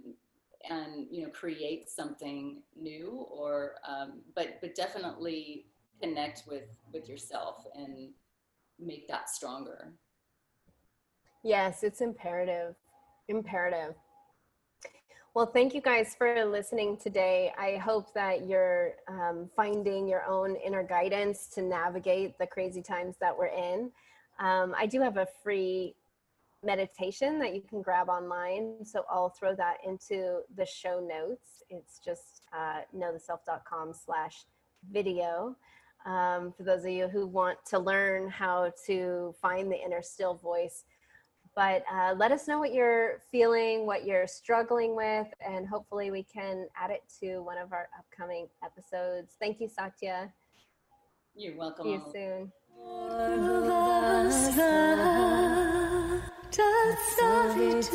and 0.68 1.07
you 1.11 1.22
know 1.22 1.31
create 1.31 1.88
something 1.88 2.62
new 2.76 3.26
or 3.31 3.74
um, 3.88 4.20
but 4.35 4.59
but 4.61 4.74
definitely 4.74 5.66
connect 6.00 6.44
with 6.46 6.68
with 6.92 7.09
yourself 7.09 7.66
and 7.74 8.11
make 8.79 9.07
that 9.09 9.29
stronger 9.29 9.92
yes 11.42 11.83
it's 11.83 12.00
imperative 12.00 12.74
imperative. 13.31 13.94
Well, 15.32 15.46
thank 15.46 15.74
you 15.74 15.80
guys 15.80 16.16
for 16.18 16.44
listening 16.44 16.96
today. 16.96 17.52
I 17.56 17.76
hope 17.76 18.12
that 18.14 18.48
you're 18.48 18.94
um, 19.06 19.48
finding 19.54 20.08
your 20.08 20.24
own 20.26 20.56
inner 20.56 20.82
guidance 20.82 21.46
to 21.54 21.62
navigate 21.62 22.36
the 22.38 22.48
crazy 22.48 22.82
times 22.82 23.14
that 23.20 23.38
we're 23.38 23.46
in. 23.46 23.92
Um, 24.40 24.74
I 24.76 24.86
do 24.86 25.00
have 25.00 25.18
a 25.18 25.28
free 25.44 25.94
meditation 26.64 27.38
that 27.38 27.54
you 27.54 27.62
can 27.62 27.80
grab 27.80 28.08
online. 28.08 28.84
So 28.84 29.04
I'll 29.08 29.28
throw 29.28 29.54
that 29.54 29.76
into 29.86 30.40
the 30.56 30.66
show 30.66 30.98
notes. 30.98 31.62
It's 31.70 32.00
just 32.04 32.42
uh, 32.52 32.80
knowtheself.com 32.92 33.92
slash 34.04 34.46
video. 34.90 35.54
Um, 36.06 36.52
for 36.56 36.64
those 36.64 36.84
of 36.84 36.90
you 36.90 37.06
who 37.06 37.28
want 37.28 37.58
to 37.66 37.78
learn 37.78 38.28
how 38.28 38.72
to 38.86 39.32
find 39.40 39.70
the 39.70 39.80
inner 39.80 40.02
still 40.02 40.34
voice 40.34 40.82
but 41.54 41.84
uh, 41.92 42.14
let 42.16 42.32
us 42.32 42.46
know 42.48 42.58
what 42.58 42.72
you're 42.72 43.20
feeling, 43.30 43.86
what 43.86 44.06
you're 44.06 44.26
struggling 44.26 44.94
with, 44.94 45.26
and 45.46 45.66
hopefully 45.66 46.10
we 46.10 46.22
can 46.22 46.68
add 46.76 46.90
it 46.90 47.02
to 47.20 47.40
one 47.40 47.58
of 47.58 47.72
our 47.72 47.88
upcoming 47.98 48.48
episodes. 48.64 49.36
Thank 49.40 49.60
you, 49.60 49.68
Satya. 49.68 50.32
You're 51.34 51.56
welcome. 51.56 51.84
See 51.84 51.92
you 51.92 52.02
soon. 52.12 52.52
Thanks 57.56 57.88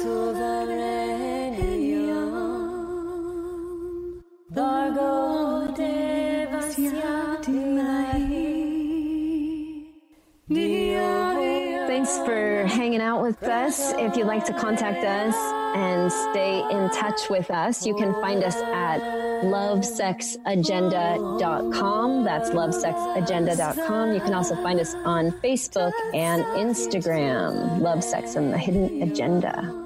If 14.06 14.15
you'd 14.15 14.28
like 14.28 14.46
to 14.46 14.54
contact 14.54 15.04
us 15.04 15.36
and 15.76 16.12
stay 16.12 16.60
in 16.70 16.91
touch 16.91 17.28
with 17.28 17.50
us, 17.50 17.88
you 17.88 17.96
can 17.96 18.13
find 18.22 18.44
us 18.44 18.56
at 18.56 19.00
lovesexagenda.com. 19.44 22.24
That's 22.24 22.52
lovesexagenda.com. 22.52 24.13
You 24.13 24.20
can 24.20 24.36
also 24.36 24.54
find 24.62 24.80
us 24.80 24.94
on 24.94 25.32
Facebook 25.32 25.94
and 26.13 26.44
Instagram, 26.44 27.82
Love, 27.82 28.04
Sex, 28.04 28.36
and 28.36 28.54
the 28.54 28.60
Hidden 28.60 29.02
Agenda. 29.02 29.85